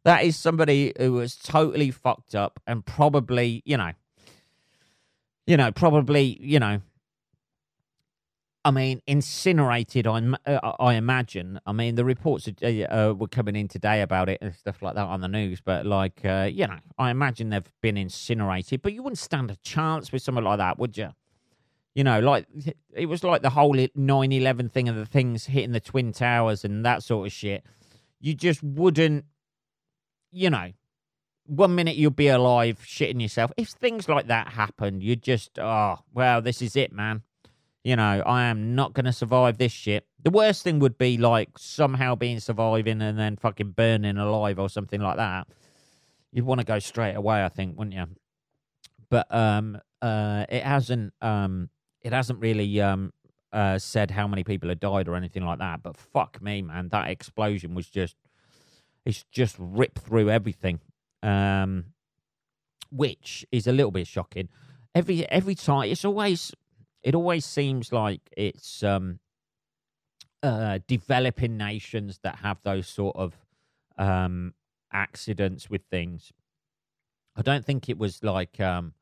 That 0.05 0.25
is 0.25 0.37
somebody 0.37 0.93
who 0.99 1.13
was 1.13 1.37
totally 1.37 1.91
fucked 1.91 2.35
up 2.35 2.59
and 2.67 2.85
probably, 2.85 3.63
you 3.65 3.77
know, 3.77 3.93
you 5.47 5.57
know, 5.57 5.71
probably, 5.71 6.39
you 6.41 6.59
know, 6.59 6.81
I 8.63 8.71
mean, 8.71 9.01
incinerated. 9.07 10.07
I, 10.07 10.21
uh, 10.47 10.73
I 10.79 10.95
imagine. 10.95 11.61
I 11.65 11.73
mean, 11.73 11.95
the 11.95 12.05
reports 12.05 12.47
uh, 12.63 12.67
uh, 12.67 13.15
were 13.17 13.29
coming 13.29 13.57
in 13.57 13.69
today 13.69 14.03
about 14.03 14.29
it 14.29 14.39
and 14.43 14.55
stuff 14.55 14.83
like 14.83 14.97
that 14.97 15.07
on 15.07 15.23
the 15.23 15.29
news. 15.29 15.61
But 15.63 15.87
like, 15.87 16.21
uh, 16.25 16.49
you 16.53 16.67
know, 16.67 16.79
I 16.99 17.11
imagine 17.11 17.49
they've 17.51 17.73
been 17.81 17.97
incinerated. 17.97 18.83
But 18.83 18.93
you 18.93 19.03
wouldn't 19.03 19.19
stand 19.19 19.51
a 19.51 19.57
chance 19.57 20.13
with 20.13 20.23
something 20.23 20.45
like 20.45 20.59
that, 20.59 20.79
would 20.79 20.99
you? 20.99 21.11
You 21.95 22.05
know, 22.05 22.21
like 22.21 22.47
it 22.95 23.07
was 23.07 23.25
like 23.25 23.43
the 23.43 23.51
whole 23.51 23.75
9 23.95 24.33
11 24.33 24.69
thing 24.69 24.89
of 24.89 24.95
the 24.95 25.07
things 25.07 25.47
hitting 25.47 25.73
the 25.73 25.81
Twin 25.81 26.13
Towers 26.13 26.65
and 26.65 26.85
that 26.85 27.03
sort 27.03 27.27
of 27.27 27.33
shit. 27.33 27.65
You 28.21 28.35
just 28.35 28.63
wouldn't, 28.63 29.25
you 30.31 30.51
know, 30.51 30.73
one 31.47 31.75
minute 31.75 31.97
you'll 31.97 32.11
be 32.11 32.29
alive 32.29 32.81
shitting 32.85 33.21
yourself. 33.21 33.51
If 33.57 33.71
things 33.71 34.09
like 34.09 34.29
that 34.29 34.49
happen, 34.49 35.01
you 35.01 35.17
just, 35.17 35.59
oh, 35.59 36.01
well, 36.13 36.43
this 36.43 36.63
is 36.63 36.77
it, 36.77 36.93
man. 36.93 37.23
You 37.83 37.97
know, 37.97 38.23
I 38.27 38.45
am 38.45 38.75
not 38.75 38.93
going 38.93 39.07
to 39.07 39.13
survive 39.13 39.57
this 39.57 39.73
shit. 39.73 40.07
The 40.23 40.31
worst 40.31 40.63
thing 40.63 40.81
would 40.81 40.99
be 40.99 41.17
like 41.17 41.51
somehow 41.57 42.15
being 42.15 42.39
surviving 42.39 43.01
and 43.01 43.19
then 43.19 43.37
fucking 43.37 43.71
burning 43.71 44.19
alive 44.19 44.59
or 44.59 44.69
something 44.69 45.01
like 45.01 45.17
that. 45.17 45.49
You'd 46.33 46.45
want 46.45 46.61
to 46.61 46.67
go 46.67 46.79
straight 46.79 47.15
away, 47.15 47.43
I 47.43 47.49
think, 47.49 47.79
wouldn't 47.79 47.97
you? 47.97 48.07
But 49.09 49.35
um, 49.35 49.81
uh, 50.03 50.45
it 50.49 50.63
hasn't. 50.63 51.15
Um, 51.21 51.71
it 52.03 52.13
hasn't 52.13 52.41
really 52.41 52.81
um, 52.81 53.13
uh, 53.53 53.79
said 53.79 54.11
how 54.11 54.27
many 54.27 54.45
people 54.45 54.69
have 54.69 54.81
died 54.81 55.09
or 55.09 55.17
anything 55.17 55.45
like 55.45 55.59
that. 55.59 55.83
But 55.83 55.97
fuck 55.97 56.41
me, 56.41 56.63
man, 56.63 56.89
that 56.91 57.09
explosion 57.11 57.75
was 57.75 57.89
just 57.89 58.17
it's 59.05 59.25
just 59.33 59.57
ripped 59.59 59.99
through 60.01 60.31
everything, 60.31 60.81
um, 61.23 61.87
which 62.91 63.47
is 63.51 63.67
a 63.67 63.73
little 63.73 63.91
bit 63.91 64.07
shocking. 64.07 64.49
Every 64.95 65.27
every 65.31 65.55
time, 65.55 65.91
it's 65.91 66.05
always 66.05 66.53
it 67.03 67.15
always 67.15 67.45
seems 67.45 67.93
like 67.93 68.21
it's 68.37 68.83
um, 68.83 69.19
uh, 70.43 70.79
developing 70.87 71.57
nations 71.57 72.21
that 72.23 72.37
have 72.37 72.59
those 72.63 72.87
sort 72.87 73.17
of 73.17 73.35
um, 73.99 74.55
accidents 74.93 75.71
with 75.71 75.83
things. 75.91 76.33
I 77.37 77.43
don't 77.43 77.65
think 77.65 77.89
it 77.89 77.99
was 77.99 78.23
like 78.23 78.61
um, 78.61 78.95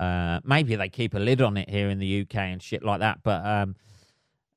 uh, 0.00 0.40
maybe 0.44 0.76
they 0.76 0.88
keep 0.88 1.14
a 1.14 1.18
lid 1.18 1.42
on 1.42 1.56
it 1.56 1.68
here 1.68 1.88
in 1.88 1.98
the 1.98 2.22
UK 2.22 2.36
and 2.36 2.62
shit 2.62 2.82
like 2.82 3.00
that. 3.00 3.22
But 3.22 3.44
um, 3.44 3.76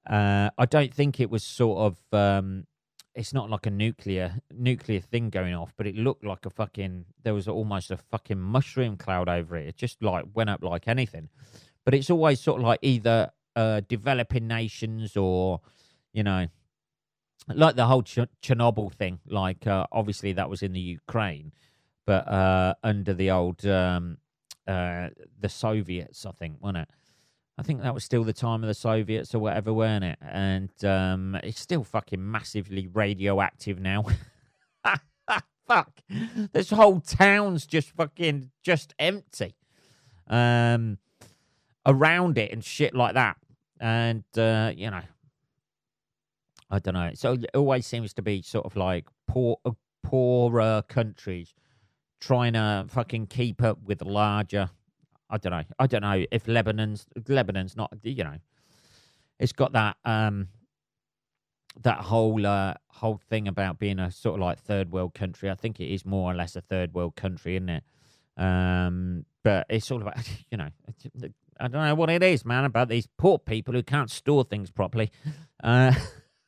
uh, 0.09 0.49
I 0.57 0.65
don't 0.65 0.93
think 0.93 1.19
it 1.19 1.29
was 1.29 1.43
sort 1.43 1.79
of. 1.79 2.13
Um, 2.17 2.67
it's 3.13 3.33
not 3.33 3.49
like 3.49 3.65
a 3.65 3.69
nuclear 3.69 4.39
nuclear 4.53 5.01
thing 5.01 5.29
going 5.29 5.53
off, 5.53 5.73
but 5.75 5.85
it 5.87 5.95
looked 5.95 6.23
like 6.23 6.45
a 6.45 6.49
fucking. 6.49 7.05
There 7.23 7.33
was 7.33 7.47
almost 7.47 7.91
a 7.91 7.97
fucking 7.97 8.39
mushroom 8.39 8.97
cloud 8.97 9.27
over 9.27 9.57
it. 9.57 9.67
It 9.67 9.75
just 9.77 10.01
like 10.01 10.25
went 10.33 10.49
up 10.49 10.63
like 10.63 10.87
anything. 10.87 11.29
But 11.85 11.93
it's 11.93 12.09
always 12.09 12.39
sort 12.39 12.59
of 12.59 12.67
like 12.67 12.79
either 12.81 13.31
uh, 13.55 13.81
developing 13.87 14.47
nations 14.47 15.17
or, 15.17 15.61
you 16.13 16.23
know, 16.23 16.47
like 17.47 17.75
the 17.75 17.85
whole 17.85 18.03
Ch- 18.03 18.19
Chernobyl 18.43 18.93
thing. 18.93 19.19
Like 19.27 19.65
uh, 19.67 19.87
obviously 19.91 20.33
that 20.33 20.49
was 20.49 20.61
in 20.61 20.73
the 20.73 20.79
Ukraine, 20.79 21.51
but 22.05 22.27
uh, 22.27 22.75
under 22.83 23.13
the 23.13 23.31
old 23.31 23.65
um, 23.65 24.17
uh, 24.67 25.09
the 25.39 25.49
Soviets, 25.49 26.25
I 26.25 26.31
think, 26.31 26.57
wasn't 26.59 26.79
it? 26.79 26.89
I 27.57 27.63
think 27.63 27.81
that 27.81 27.93
was 27.93 28.03
still 28.03 28.23
the 28.23 28.33
time 28.33 28.63
of 28.63 28.67
the 28.67 28.73
Soviets 28.73 29.35
or 29.35 29.39
whatever, 29.39 29.73
weren't 29.73 30.03
it? 30.03 30.17
And 30.21 30.71
um, 30.83 31.37
it's 31.43 31.59
still 31.59 31.83
fucking 31.83 32.31
massively 32.31 32.87
radioactive 32.87 33.79
now. 33.79 34.05
Fuck, 35.67 36.01
this 36.51 36.71
whole 36.71 36.99
town's 36.99 37.65
just 37.65 37.91
fucking 37.91 38.51
just 38.63 38.93
empty 38.99 39.55
um, 40.27 40.97
around 41.85 42.37
it 42.37 42.51
and 42.51 42.63
shit 42.63 42.93
like 42.95 43.13
that. 43.15 43.37
And 43.79 44.23
uh, 44.37 44.71
you 44.75 44.91
know, 44.91 45.01
I 46.69 46.79
don't 46.79 46.93
know. 46.93 47.11
So 47.13 47.33
it 47.33 47.49
always 47.55 47.85
seems 47.85 48.13
to 48.13 48.21
be 48.21 48.41
sort 48.41 48.65
of 48.65 48.75
like 48.75 49.05
poor, 49.27 49.57
poorer 50.03 50.83
countries 50.87 51.53
trying 52.19 52.53
to 52.53 52.85
fucking 52.87 53.27
keep 53.27 53.61
up 53.63 53.79
with 53.83 54.01
larger. 54.01 54.69
I 55.29 55.37
don't 55.37 55.51
know. 55.51 55.63
I 55.79 55.87
don't 55.87 56.01
know 56.01 56.25
if 56.31 56.47
Lebanon's 56.47 57.05
Lebanon's 57.27 57.75
not. 57.75 57.91
You 58.03 58.23
know, 58.23 58.37
it's 59.39 59.53
got 59.53 59.73
that 59.73 59.97
um 60.05 60.49
that 61.83 61.99
whole 61.99 62.45
uh, 62.45 62.73
whole 62.89 63.19
thing 63.29 63.47
about 63.47 63.79
being 63.79 63.99
a 63.99 64.11
sort 64.11 64.35
of 64.35 64.41
like 64.41 64.59
third 64.59 64.91
world 64.91 65.13
country. 65.13 65.49
I 65.49 65.55
think 65.55 65.79
it 65.79 65.93
is 65.93 66.05
more 66.05 66.31
or 66.31 66.35
less 66.35 66.55
a 66.55 66.61
third 66.61 66.93
world 66.93 67.15
country, 67.15 67.55
isn't 67.55 67.69
it? 67.69 67.83
Um, 68.37 69.25
but 69.43 69.65
it's 69.69 69.89
all 69.91 70.01
about 70.01 70.17
you 70.51 70.57
know. 70.57 70.69
I 71.61 71.67
don't 71.67 71.85
know 71.85 71.95
what 71.95 72.09
it 72.09 72.23
is, 72.23 72.43
man, 72.43 72.65
about 72.65 72.89
these 72.89 73.07
poor 73.17 73.37
people 73.37 73.73
who 73.73 73.83
can't 73.83 74.09
store 74.09 74.43
things 74.43 74.71
properly. 74.71 75.11
Uh, 75.63 75.93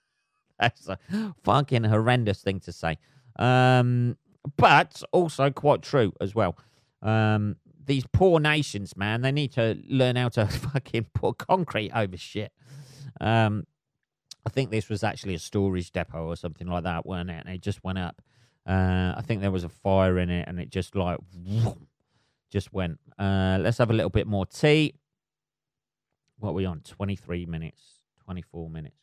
that's 0.60 0.90
a 0.90 0.98
fucking 1.44 1.84
horrendous 1.84 2.42
thing 2.42 2.60
to 2.62 2.72
say. 2.72 2.98
Um, 3.38 4.18
but 4.58 5.04
also 5.12 5.52
quite 5.52 5.84
true 5.84 6.14
as 6.20 6.34
well. 6.34 6.58
Um, 7.04 7.58
these 7.86 8.06
poor 8.12 8.40
nations, 8.40 8.98
man, 8.98 9.22
they 9.22 9.32
need 9.32 9.52
to 9.52 9.78
learn 9.88 10.16
how 10.16 10.30
to 10.30 10.48
fucking 10.74 11.08
put 11.14 11.38
concrete 11.38 11.92
over 11.94 12.18
shit. 12.18 12.52
Um, 13.22 13.68
I 14.48 14.50
think 14.50 14.72
this 14.72 14.90
was 14.90 15.04
actually 15.04 15.36
a 15.36 15.40
storage 15.40 15.92
depot 15.92 16.26
or 16.26 16.36
something 16.36 16.66
like 16.66 16.86
that, 16.86 17.06
weren't 17.06 17.30
it? 17.30 17.44
And 17.46 17.54
it 17.54 17.62
just 17.62 17.84
went 17.84 18.00
up. 18.00 18.20
Uh, 18.66 19.14
I 19.16 19.22
think 19.24 19.42
there 19.42 19.52
was 19.52 19.64
a 19.64 19.70
fire 19.70 20.18
in 20.18 20.30
it, 20.30 20.48
and 20.48 20.60
it 20.60 20.70
just 20.70 20.96
like 20.96 21.20
just 22.50 22.74
went. 22.74 23.00
Uh, 23.20 23.58
let's 23.62 23.78
have 23.78 23.92
a 23.92 23.94
little 23.94 24.10
bit 24.10 24.26
more 24.28 24.46
tea. 24.46 24.96
What 26.44 26.50
are 26.50 26.56
we 26.56 26.66
on? 26.66 26.82
Twenty 26.82 27.16
three 27.16 27.46
minutes, 27.46 28.02
twenty 28.26 28.42
four 28.42 28.70
minutes. 28.70 28.98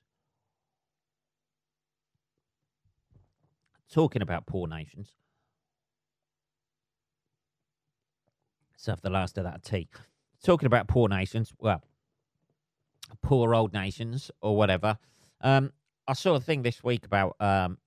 Talking 3.91 4.21
about 4.21 4.45
poor 4.45 4.69
nations. 4.69 5.13
Let's 8.87 9.01
the 9.01 9.09
last 9.09 9.39
of 9.39 9.45
that 9.45 9.63
tea. 9.63 9.89
Talking 10.45 10.67
about 10.67 10.87
poor 10.87 11.09
nations, 11.09 11.51
well, 11.59 11.83
poor 13.23 13.55
old 13.55 13.73
nations 13.73 14.31
or 14.43 14.55
whatever. 14.55 14.99
Um, 15.41 15.73
I 16.07 16.13
saw 16.13 16.35
a 16.35 16.41
thing 16.41 16.61
this 16.61 16.85
week 16.85 17.07
about. 17.07 17.37
Um, 17.41 17.79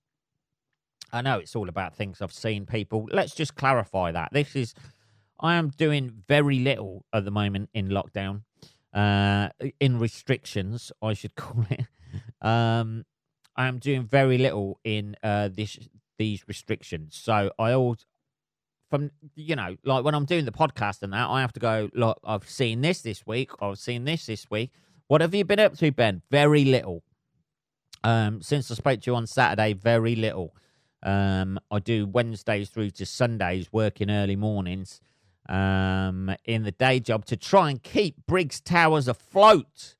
I 1.12 1.22
know 1.22 1.38
it's 1.38 1.54
all 1.54 1.68
about 1.68 1.94
things 1.94 2.20
I've 2.20 2.32
seen 2.32 2.66
people. 2.66 3.08
Let's 3.12 3.36
just 3.36 3.54
clarify 3.54 4.10
that. 4.10 4.30
This 4.32 4.56
is. 4.56 4.74
I 5.38 5.54
am 5.54 5.68
doing 5.68 6.24
very 6.26 6.58
little 6.58 7.04
at 7.12 7.24
the 7.24 7.30
moment 7.30 7.70
in 7.72 7.88
lockdown, 7.88 8.42
uh, 8.94 9.48
in 9.80 9.98
restrictions, 9.98 10.92
I 11.02 11.14
should 11.14 11.34
call 11.36 11.66
it. 11.70 11.86
Um, 12.40 13.04
I 13.56 13.66
am 13.66 13.78
doing 13.78 14.04
very 14.04 14.38
little 14.38 14.78
in 14.84 15.16
uh, 15.22 15.48
this 15.52 15.78
these 16.18 16.44
restrictions. 16.46 17.16
So 17.20 17.50
I 17.58 17.72
always, 17.72 18.06
from 18.90 19.10
you 19.34 19.56
know, 19.56 19.76
like 19.84 20.04
when 20.04 20.14
I'm 20.14 20.24
doing 20.24 20.44
the 20.44 20.52
podcast 20.52 21.02
and 21.02 21.12
that, 21.12 21.28
I 21.28 21.40
have 21.40 21.52
to 21.54 21.60
go. 21.60 21.90
Look, 21.94 22.20
I've 22.24 22.48
seen 22.48 22.80
this 22.80 23.02
this 23.02 23.26
week. 23.26 23.50
I've 23.60 23.78
seen 23.78 24.04
this 24.04 24.26
this 24.26 24.50
week. 24.50 24.70
What 25.08 25.20
have 25.20 25.34
you 25.34 25.44
been 25.44 25.60
up 25.60 25.76
to, 25.78 25.90
Ben? 25.92 26.22
Very 26.30 26.64
little. 26.64 27.02
Um, 28.02 28.42
since 28.42 28.70
I 28.70 28.74
spoke 28.74 29.00
to 29.02 29.10
you 29.10 29.16
on 29.16 29.26
Saturday, 29.26 29.72
very 29.72 30.14
little. 30.14 30.54
Um, 31.02 31.58
I 31.70 31.80
do 31.80 32.06
Wednesdays 32.06 32.70
through 32.70 32.90
to 32.90 33.06
Sundays, 33.06 33.68
working 33.72 34.10
early 34.10 34.36
mornings 34.36 35.00
um, 35.48 36.34
in 36.44 36.62
the 36.62 36.72
day 36.72 37.00
job 37.00 37.24
to 37.26 37.36
try 37.36 37.70
and 37.70 37.82
keep 37.82 38.26
Briggs 38.26 38.60
Towers 38.60 39.08
afloat 39.08 39.94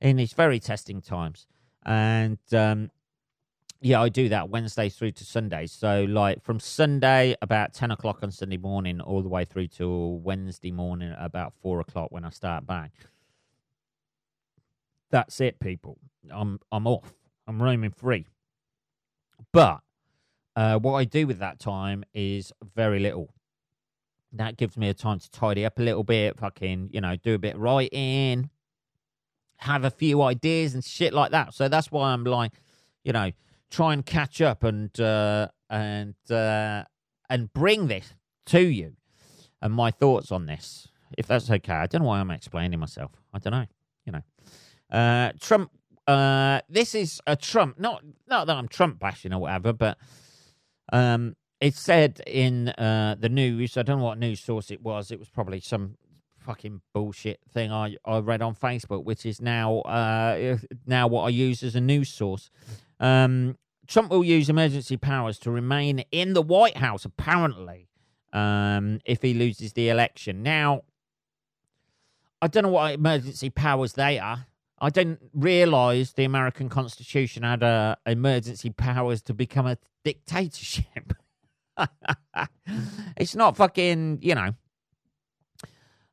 in 0.00 0.16
these 0.16 0.32
very 0.32 0.60
testing 0.60 1.00
times. 1.00 1.46
And 1.84 2.38
um, 2.52 2.90
yeah, 3.80 4.02
I 4.02 4.08
do 4.10 4.28
that 4.28 4.50
Wednesdays 4.50 4.96
through 4.96 5.12
to 5.12 5.24
Sundays. 5.24 5.72
So, 5.72 6.04
like 6.04 6.42
from 6.42 6.60
Sunday 6.60 7.34
about 7.40 7.72
10 7.72 7.90
o'clock 7.90 8.22
on 8.22 8.30
Sunday 8.30 8.58
morning, 8.58 9.00
all 9.00 9.22
the 9.22 9.28
way 9.28 9.44
through 9.44 9.68
to 9.68 10.20
Wednesday 10.22 10.70
morning 10.70 11.14
about 11.18 11.54
4 11.62 11.80
o'clock 11.80 12.10
when 12.10 12.24
I 12.24 12.30
start 12.30 12.66
back. 12.66 12.92
That's 15.10 15.40
it, 15.40 15.58
people. 15.60 15.98
I'm 16.30 16.60
I'm 16.70 16.86
off. 16.86 17.14
I'm 17.46 17.60
roaming 17.60 17.90
free. 17.90 18.26
But 19.52 19.80
uh, 20.54 20.78
what 20.78 20.94
I 20.94 21.04
do 21.04 21.26
with 21.26 21.38
that 21.38 21.58
time 21.58 22.04
is 22.14 22.52
very 22.76 23.00
little. 23.00 23.32
That 24.32 24.56
gives 24.56 24.76
me 24.76 24.88
a 24.88 24.94
time 24.94 25.18
to 25.18 25.30
tidy 25.30 25.64
up 25.64 25.78
a 25.78 25.82
little 25.82 26.04
bit, 26.04 26.38
fucking, 26.38 26.90
you 26.92 27.00
know, 27.00 27.16
do 27.16 27.34
a 27.34 27.38
bit 27.38 27.58
writing, 27.58 28.50
have 29.56 29.84
a 29.84 29.90
few 29.90 30.22
ideas 30.22 30.74
and 30.74 30.84
shit 30.84 31.12
like 31.12 31.32
that. 31.32 31.52
So 31.54 31.68
that's 31.68 31.90
why 31.90 32.12
I'm 32.12 32.24
like, 32.24 32.52
you 33.04 33.12
know, 33.12 33.32
try 33.70 33.92
and 33.92 34.04
catch 34.04 34.40
up 34.40 34.62
and 34.62 34.98
uh, 35.00 35.48
and 35.68 36.14
uh, 36.30 36.84
and 37.28 37.52
bring 37.52 37.88
this 37.88 38.14
to 38.46 38.60
you 38.60 38.96
and 39.62 39.72
my 39.72 39.90
thoughts 39.90 40.32
on 40.32 40.46
this, 40.46 40.88
if 41.16 41.26
that's 41.26 41.50
okay. 41.50 41.72
I 41.72 41.86
don't 41.86 42.02
know 42.02 42.08
why 42.08 42.20
I'm 42.20 42.30
explaining 42.30 42.78
myself. 42.78 43.12
I 43.32 43.38
don't 43.38 43.52
know. 43.52 43.66
You 44.04 44.12
know, 44.12 44.96
uh, 44.96 45.32
Trump. 45.40 45.70
Uh, 46.06 46.60
this 46.68 46.94
is 46.94 47.20
a 47.26 47.36
Trump. 47.36 47.78
Not 47.78 48.02
not 48.26 48.46
that 48.46 48.56
I'm 48.56 48.68
Trump 48.68 48.98
bashing 48.98 49.32
or 49.32 49.40
whatever, 49.40 49.72
but 49.72 49.98
um, 50.92 51.36
it 51.60 51.74
said 51.74 52.20
in 52.26 52.70
uh, 52.70 53.16
the 53.18 53.28
news. 53.28 53.76
I 53.76 53.82
don't 53.82 53.98
know 53.98 54.04
what 54.04 54.18
news 54.18 54.40
source 54.40 54.70
it 54.70 54.82
was. 54.82 55.10
It 55.10 55.18
was 55.18 55.28
probably 55.28 55.60
some 55.60 55.96
fucking 56.38 56.80
bullshit 56.94 57.40
thing 57.52 57.70
I, 57.70 57.96
I 58.04 58.18
read 58.18 58.42
on 58.42 58.54
Facebook, 58.54 59.04
which 59.04 59.26
is 59.26 59.40
now 59.40 59.80
uh, 59.80 60.56
now 60.86 61.06
what 61.06 61.24
I 61.24 61.28
use 61.28 61.62
as 61.62 61.76
a 61.76 61.80
news 61.80 62.08
source. 62.08 62.50
Um, 62.98 63.56
Trump 63.86 64.10
will 64.10 64.24
use 64.24 64.48
emergency 64.48 64.96
powers 64.96 65.38
to 65.40 65.50
remain 65.50 66.04
in 66.12 66.32
the 66.32 66.42
White 66.42 66.76
House, 66.76 67.04
apparently, 67.04 67.88
um, 68.32 69.00
if 69.04 69.20
he 69.20 69.34
loses 69.34 69.72
the 69.72 69.88
election. 69.88 70.42
Now, 70.42 70.82
I 72.40 72.46
don't 72.46 72.62
know 72.62 72.70
what 72.70 72.94
emergency 72.94 73.50
powers 73.50 73.94
they 73.94 74.18
are. 74.18 74.46
I 74.80 74.90
didn't 74.90 75.20
realize 75.34 76.12
the 76.12 76.24
American 76.24 76.68
Constitution 76.68 77.42
had 77.42 77.62
uh, 77.62 77.96
emergency 78.06 78.70
powers 78.70 79.20
to 79.22 79.34
become 79.34 79.66
a 79.66 79.76
dictatorship. 80.04 81.14
it's 83.16 83.34
not 83.34 83.56
fucking, 83.56 84.18
you 84.22 84.34
know. 84.34 84.52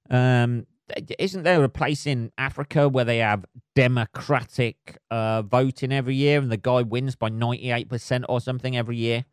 Um, 0.10 0.66
isn't 1.20 1.44
there 1.44 1.64
a 1.64 1.70
place 1.70 2.08
in 2.08 2.32
Africa 2.38 2.88
where 2.88 3.06
they 3.06 3.18
have 3.18 3.44
democratic 3.76 4.98
uh, 5.12 5.42
voting 5.42 5.92
every 5.92 6.16
year 6.16 6.40
and 6.40 6.52
the 6.52 6.58
guy 6.58 6.82
wins 6.82 7.16
by 7.16 7.30
98% 7.30 8.24
or 8.30 8.40
something 8.40 8.78
every 8.78 8.98
year? 8.98 9.26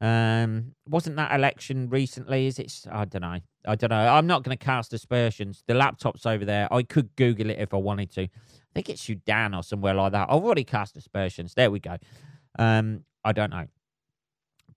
Um, 0.00 0.74
wasn't 0.86 1.16
that 1.16 1.34
election 1.34 1.88
recently? 1.88 2.46
Is 2.46 2.58
it? 2.58 2.72
I 2.90 3.04
don't 3.04 3.22
know. 3.22 3.38
I 3.66 3.74
don't 3.74 3.90
know. 3.90 3.96
I'm 3.96 4.26
not 4.26 4.42
going 4.42 4.56
to 4.56 4.62
cast 4.62 4.92
aspersions. 4.92 5.62
The 5.66 5.74
laptop's 5.74 6.26
over 6.26 6.44
there. 6.44 6.72
I 6.72 6.82
could 6.82 7.14
Google 7.16 7.50
it 7.50 7.58
if 7.58 7.72
I 7.72 7.78
wanted 7.78 8.10
to. 8.12 8.22
I 8.22 8.28
think 8.74 8.90
it's 8.90 9.02
Sudan 9.02 9.54
or 9.54 9.62
somewhere 9.62 9.94
like 9.94 10.12
that. 10.12 10.28
I've 10.28 10.42
already 10.42 10.64
cast 10.64 10.96
aspersions. 10.96 11.54
There 11.54 11.70
we 11.70 11.80
go. 11.80 11.96
Um, 12.58 13.04
I 13.24 13.32
don't 13.32 13.50
know. 13.50 13.66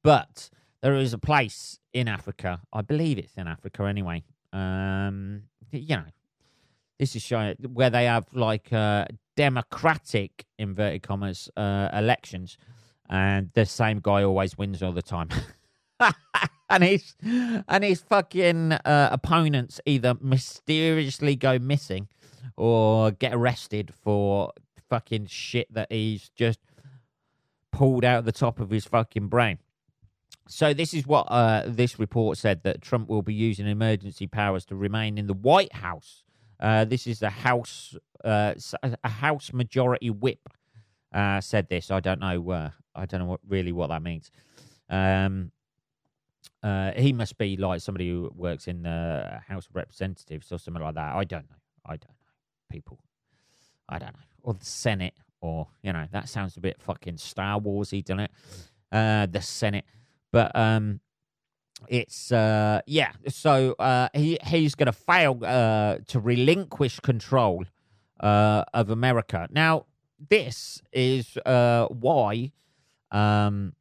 But 0.04 0.50
there 0.82 0.96
is 0.96 1.14
a 1.14 1.18
place 1.18 1.80
in 1.94 2.08
Africa. 2.08 2.62
I 2.72 2.82
believe 2.82 3.18
it's 3.18 3.36
in 3.36 3.48
Africa 3.48 3.84
anyway. 3.84 4.24
Um, 4.54 5.44
you 5.72 5.96
know, 5.98 6.06
this 7.00 7.16
is 7.16 7.22
showing 7.22 7.56
where 7.74 7.90
they 7.90 8.06
have 8.06 8.26
like 8.34 8.72
uh, 8.72 9.06
democratic 9.36 10.46
inverted 10.58 11.04
commas 11.04 11.50
uh, 11.58 11.90
elections, 11.94 12.58
and 13.10 13.50
the 13.54 13.66
same 13.66 14.00
guy 14.02 14.24
always 14.24 14.58
wins 14.58 14.82
all 14.84 14.92
the 14.92 15.02
time. 15.02 15.30
and 16.70 16.84
his 16.84 17.16
and 17.24 17.84
his 17.84 18.02
fucking 18.02 18.74
uh, 18.74 19.10
opponents 19.12 19.80
either 19.86 20.16
mysteriously 20.22 21.36
go 21.36 21.60
missing 21.60 22.08
or 22.56 23.12
get 23.12 23.34
arrested 23.34 23.94
for 24.04 24.52
fucking 24.90 25.28
shit 25.28 25.72
that 25.74 25.92
he's 25.92 26.30
just 26.30 26.60
pulled 27.72 28.06
out 28.06 28.20
of 28.20 28.26
the 28.26 28.32
top 28.32 28.60
of 28.60 28.70
his 28.70 28.86
fucking 28.86 29.28
brain. 29.28 29.60
So 30.50 30.74
this 30.74 30.94
is 30.94 31.06
what 31.06 31.24
uh, 31.24 31.64
this 31.66 32.00
report 32.00 32.38
said 32.38 32.64
that 32.64 32.82
Trump 32.82 33.10
will 33.10 33.22
be 33.22 33.34
using 33.34 33.68
emergency 33.68 34.28
powers 34.28 34.66
to 34.66 34.76
remain 34.76 35.18
in 35.18 35.28
the 35.28 35.34
White 35.34 35.74
House. 35.74 36.24
Uh, 36.60 36.86
this 36.86 37.06
is 37.06 37.22
a 37.22 37.30
House 37.30 37.96
uh, 38.24 38.54
a 39.04 39.10
House 39.10 39.54
Majority 39.54 40.10
Whip 40.10 40.50
uh, 41.14 41.42
said 41.42 41.70
this. 41.70 41.92
I 41.92 42.00
don't 42.00 42.20
know. 42.20 42.50
Uh, 42.50 42.70
I 42.96 43.06
don't 43.06 43.20
know 43.20 43.26
what 43.28 43.42
really 43.48 43.72
what 43.72 43.90
that 43.90 44.02
means. 44.02 44.32
Um, 44.90 45.52
uh, 46.64 46.92
he 46.94 47.14
must 47.14 47.38
be 47.38 47.58
like 47.58 47.82
somebody 47.82 48.10
who 48.10 48.32
works 48.36 48.68
in 48.68 48.84
the 48.84 49.42
House 49.48 49.68
of 49.68 49.76
Representatives 49.76 50.52
or 50.52 50.58
something 50.58 50.82
like 50.82 50.96
that. 50.96 51.16
I 51.16 51.24
don't 51.24 51.50
know. 51.50 51.58
I 51.86 51.92
don't 51.92 52.10
know. 52.10 52.16
People. 52.72 53.00
I 53.88 54.00
don't 54.00 54.14
know. 54.14 54.20
Or 54.44 54.54
the 54.54 54.66
Senate, 54.66 55.14
or 55.42 55.68
you 55.84 55.94
know, 55.94 56.06
that 56.12 56.30
sounds 56.30 56.58
a 56.58 56.60
bit 56.60 56.82
fucking 56.82 57.18
Star 57.18 57.60
Warsy, 57.60 58.04
doesn't 58.04 58.22
it? 58.22 58.32
the 58.92 59.42
Senate. 59.42 59.86
But 60.32 60.56
um, 60.56 61.00
it's 61.88 62.32
uh, 62.32 62.82
yeah. 62.86 63.12
So 63.30 63.74
uh, 63.80 64.10
he 64.14 64.38
he's 64.44 64.76
going 64.76 64.88
to 64.88 64.92
fail 64.92 65.40
uh, 65.44 65.98
to 66.08 66.20
relinquish 66.20 67.00
control 67.00 67.66
uh, 68.20 68.64
of 68.74 68.90
America. 68.90 69.48
Now, 69.52 69.86
this 70.30 70.82
is 70.92 71.38
uh, 71.46 71.88
why. 71.88 72.52
Um, 73.12 73.74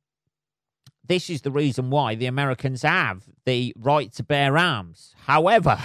this 1.05 1.31
is 1.31 1.43
the 1.43 1.51
reason 1.53 1.91
why 1.91 2.17
the 2.17 2.27
Americans 2.27 2.83
have 2.83 3.25
the 3.45 3.73
right 3.77 4.13
to 4.15 4.25
bear 4.25 4.59
arms. 4.59 5.15
However, 5.25 5.79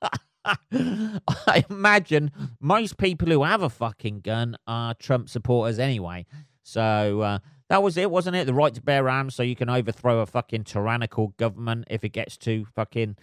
I 0.72 1.64
imagine 1.68 2.30
most 2.60 2.96
people 2.96 3.28
who 3.28 3.42
have 3.42 3.62
a 3.62 3.68
fucking 3.68 4.20
gun 4.20 4.56
are 4.66 4.94
Trump 4.94 5.28
supporters 5.28 5.78
anyway. 5.78 6.26
So 6.62 7.20
uh, 7.22 7.38
that 7.68 7.82
was 7.82 7.96
it, 7.96 8.10
wasn't 8.10 8.36
it? 8.36 8.46
The 8.46 8.54
right 8.54 8.72
to 8.74 8.80
bear 8.80 9.08
arms 9.08 9.34
so 9.34 9.42
you 9.42 9.56
can 9.56 9.68
overthrow 9.68 10.20
a 10.20 10.26
fucking 10.26 10.64
tyrannical 10.64 11.28
government 11.36 11.86
if 11.90 12.04
it 12.04 12.10
gets 12.10 12.36
too 12.36 12.66
fucking, 12.74 13.16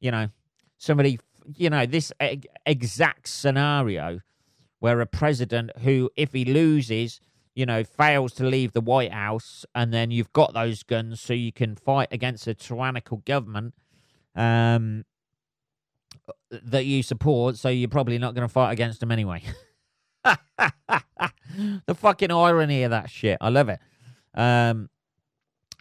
you 0.00 0.10
know, 0.10 0.28
somebody, 0.76 1.18
you 1.56 1.68
know, 1.70 1.84
this 1.84 2.12
exact 2.64 3.28
scenario 3.28 4.20
where 4.78 5.00
a 5.00 5.06
president 5.06 5.70
who, 5.78 6.10
if 6.16 6.32
he 6.32 6.44
loses, 6.44 7.20
you 7.54 7.66
know, 7.66 7.82
fails 7.82 8.32
to 8.34 8.44
leave 8.44 8.72
the 8.72 8.80
White 8.80 9.12
House, 9.12 9.66
and 9.74 9.92
then 9.92 10.12
you've 10.12 10.32
got 10.32 10.54
those 10.54 10.84
guns 10.84 11.20
so 11.20 11.32
you 11.32 11.52
can 11.52 11.74
fight 11.74 12.08
against 12.12 12.46
a 12.46 12.54
tyrannical 12.54 13.16
government 13.26 13.74
um, 14.36 15.04
that 16.50 16.84
you 16.84 17.02
support, 17.02 17.56
so 17.56 17.68
you're 17.68 17.88
probably 17.88 18.18
not 18.18 18.34
going 18.34 18.46
to 18.46 18.52
fight 18.52 18.70
against 18.70 19.00
them 19.00 19.10
anyway. 19.10 19.42
the 21.86 21.94
fucking 21.94 22.30
irony 22.30 22.82
of 22.82 22.90
that 22.90 23.10
shit. 23.10 23.38
I 23.40 23.48
love 23.48 23.68
it. 23.68 23.80
Um, 24.34 24.88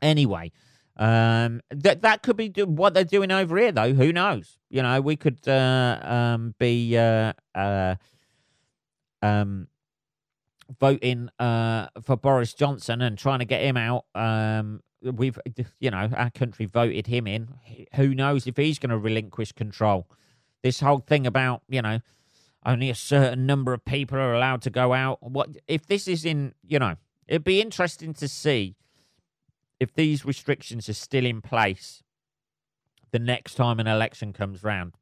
anyway, 0.01 0.51
um, 0.97 1.61
that 1.69 2.01
that 2.01 2.23
could 2.23 2.37
be 2.37 2.49
do- 2.49 2.65
what 2.65 2.93
they're 2.93 3.03
doing 3.03 3.31
over 3.31 3.57
here, 3.57 3.71
though. 3.71 3.93
Who 3.93 4.11
knows? 4.11 4.57
You 4.69 4.81
know, 4.81 4.99
we 5.01 5.15
could 5.15 5.47
uh, 5.47 5.99
um, 6.01 6.55
be 6.59 6.97
uh, 6.97 7.33
uh, 7.53 7.95
um, 9.21 9.67
voting 10.79 11.29
uh, 11.39 11.87
for 12.01 12.17
Boris 12.17 12.53
Johnson 12.53 13.01
and 13.01 13.17
trying 13.17 13.39
to 13.39 13.45
get 13.45 13.61
him 13.61 13.77
out. 13.77 14.05
Um, 14.15 14.81
we've, 15.01 15.39
you 15.79 15.91
know, 15.91 16.09
our 16.15 16.29
country 16.31 16.65
voted 16.65 17.07
him 17.07 17.27
in. 17.27 17.49
Who 17.95 18.13
knows 18.13 18.47
if 18.47 18.57
he's 18.57 18.79
going 18.79 18.89
to 18.89 18.97
relinquish 18.97 19.51
control? 19.51 20.07
This 20.63 20.79
whole 20.79 20.99
thing 20.99 21.27
about, 21.27 21.61
you 21.69 21.81
know, 21.81 21.99
only 22.67 22.89
a 22.89 22.95
certain 22.95 23.45
number 23.45 23.73
of 23.73 23.85
people 23.85 24.17
are 24.17 24.35
allowed 24.35 24.61
to 24.63 24.69
go 24.69 24.93
out. 24.93 25.23
What 25.23 25.49
if 25.67 25.87
this 25.87 26.07
is 26.07 26.25
in? 26.25 26.53
You 26.61 26.79
know, 26.79 26.95
it'd 27.27 27.45
be 27.45 27.61
interesting 27.61 28.13
to 28.15 28.27
see 28.27 28.75
if 29.79 29.93
these 29.93 30.25
restrictions 30.25 30.89
are 30.89 30.93
still 30.93 31.25
in 31.25 31.41
place 31.41 32.03
the 33.11 33.19
next 33.19 33.55
time 33.55 33.79
an 33.79 33.87
election 33.87 34.33
comes 34.33 34.63
round, 34.63 34.93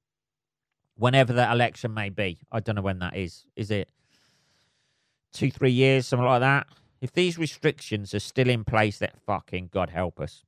whenever 0.96 1.34
that 1.34 1.52
election 1.52 1.94
may 1.94 2.10
be. 2.10 2.38
I 2.52 2.60
don't 2.60 2.76
know 2.76 2.84
when 2.84 3.00
that 3.00 3.18
is. 3.18 3.46
Is 3.56 3.72
it 3.72 3.90
two, 5.34 5.50
three 5.50 5.72
years, 5.72 6.08
something 6.08 6.26
like 6.26 6.42
that? 6.42 6.68
If 7.02 7.14
these 7.14 7.40
restrictions 7.40 8.14
are 8.14 8.20
still 8.20 8.50
in 8.50 8.64
place, 8.64 9.00
that 9.00 9.20
fucking 9.26 9.70
God 9.74 9.90
help 9.90 10.20
us. 10.20 10.44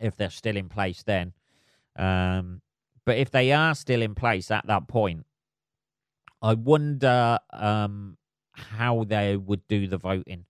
If 0.00 0.16
they're 0.16 0.30
still 0.30 0.56
in 0.56 0.70
place, 0.70 1.02
then. 1.02 1.34
Um, 1.96 2.62
but 3.04 3.18
if 3.18 3.30
they 3.30 3.52
are 3.52 3.74
still 3.74 4.00
in 4.00 4.14
place 4.14 4.50
at 4.50 4.66
that 4.66 4.88
point, 4.88 5.26
I 6.44 6.52
wonder 6.52 7.38
um, 7.54 8.18
how 8.52 9.04
they 9.04 9.34
would 9.34 9.66
do 9.66 9.86
the 9.86 9.96
voting. 9.96 10.44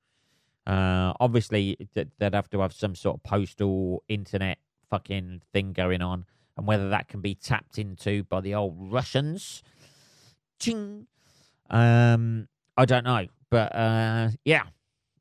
Uh, 0.67 1.13
obviously, 1.21 1.79
they'd 1.95 2.35
have 2.35 2.51
to 2.51 2.61
have 2.61 2.73
some 2.73 2.97
sort 2.97 3.19
of 3.19 3.23
postal 3.23 4.03
internet 4.09 4.59
fucking 4.91 5.43
thing 5.53 5.73
going 5.73 6.03
on, 6.03 6.25
and 6.57 6.67
whether 6.67 6.89
that 6.89 7.07
can 7.07 7.21
be 7.21 7.37
tapped 7.37 7.79
into 7.79 8.25
by 8.25 8.41
the 8.41 8.57
old 8.57 8.75
Russians, 8.77 9.63
ching, 10.59 11.07
um, 11.71 12.49
I 12.77 12.87
don't 12.87 13.05
know. 13.05 13.29
But 13.49 13.73
uh, 13.73 14.31
yeah, 14.45 14.65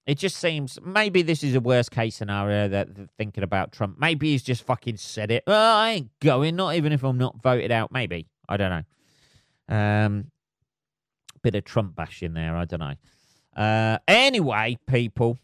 it 0.07 0.17
just 0.17 0.37
seems 0.37 0.79
maybe 0.83 1.21
this 1.21 1.43
is 1.43 1.53
a 1.53 1.59
worst 1.59 1.91
case 1.91 2.15
scenario 2.15 2.67
that 2.69 2.95
that 2.95 3.09
thinking 3.15 3.43
about 3.43 3.73
Trump. 3.73 3.99
Maybe 3.99 4.31
he's 4.31 4.41
just 4.41 4.63
fucking 4.63 4.97
said 4.97 5.29
it. 5.29 5.43
Oh, 5.45 5.53
I 5.53 5.91
ain't 5.91 6.19
going, 6.19 6.55
not 6.55 6.73
even 6.73 6.91
if 6.93 7.03
I'm 7.03 7.19
not 7.19 7.43
voted 7.43 7.71
out. 7.71 7.91
Maybe 7.91 8.25
I 8.49 8.57
don't 8.57 8.71
know. 8.71 9.75
Um, 9.75 10.31
bit 11.43 11.55
of 11.55 11.65
Trump 11.65 11.95
bashing 11.95 12.33
there. 12.33 12.55
I 12.55 12.65
don't 12.65 12.79
know. 12.79 12.95
Uh, 13.55 13.99
anyway, 14.07 14.79
people, 14.87 15.37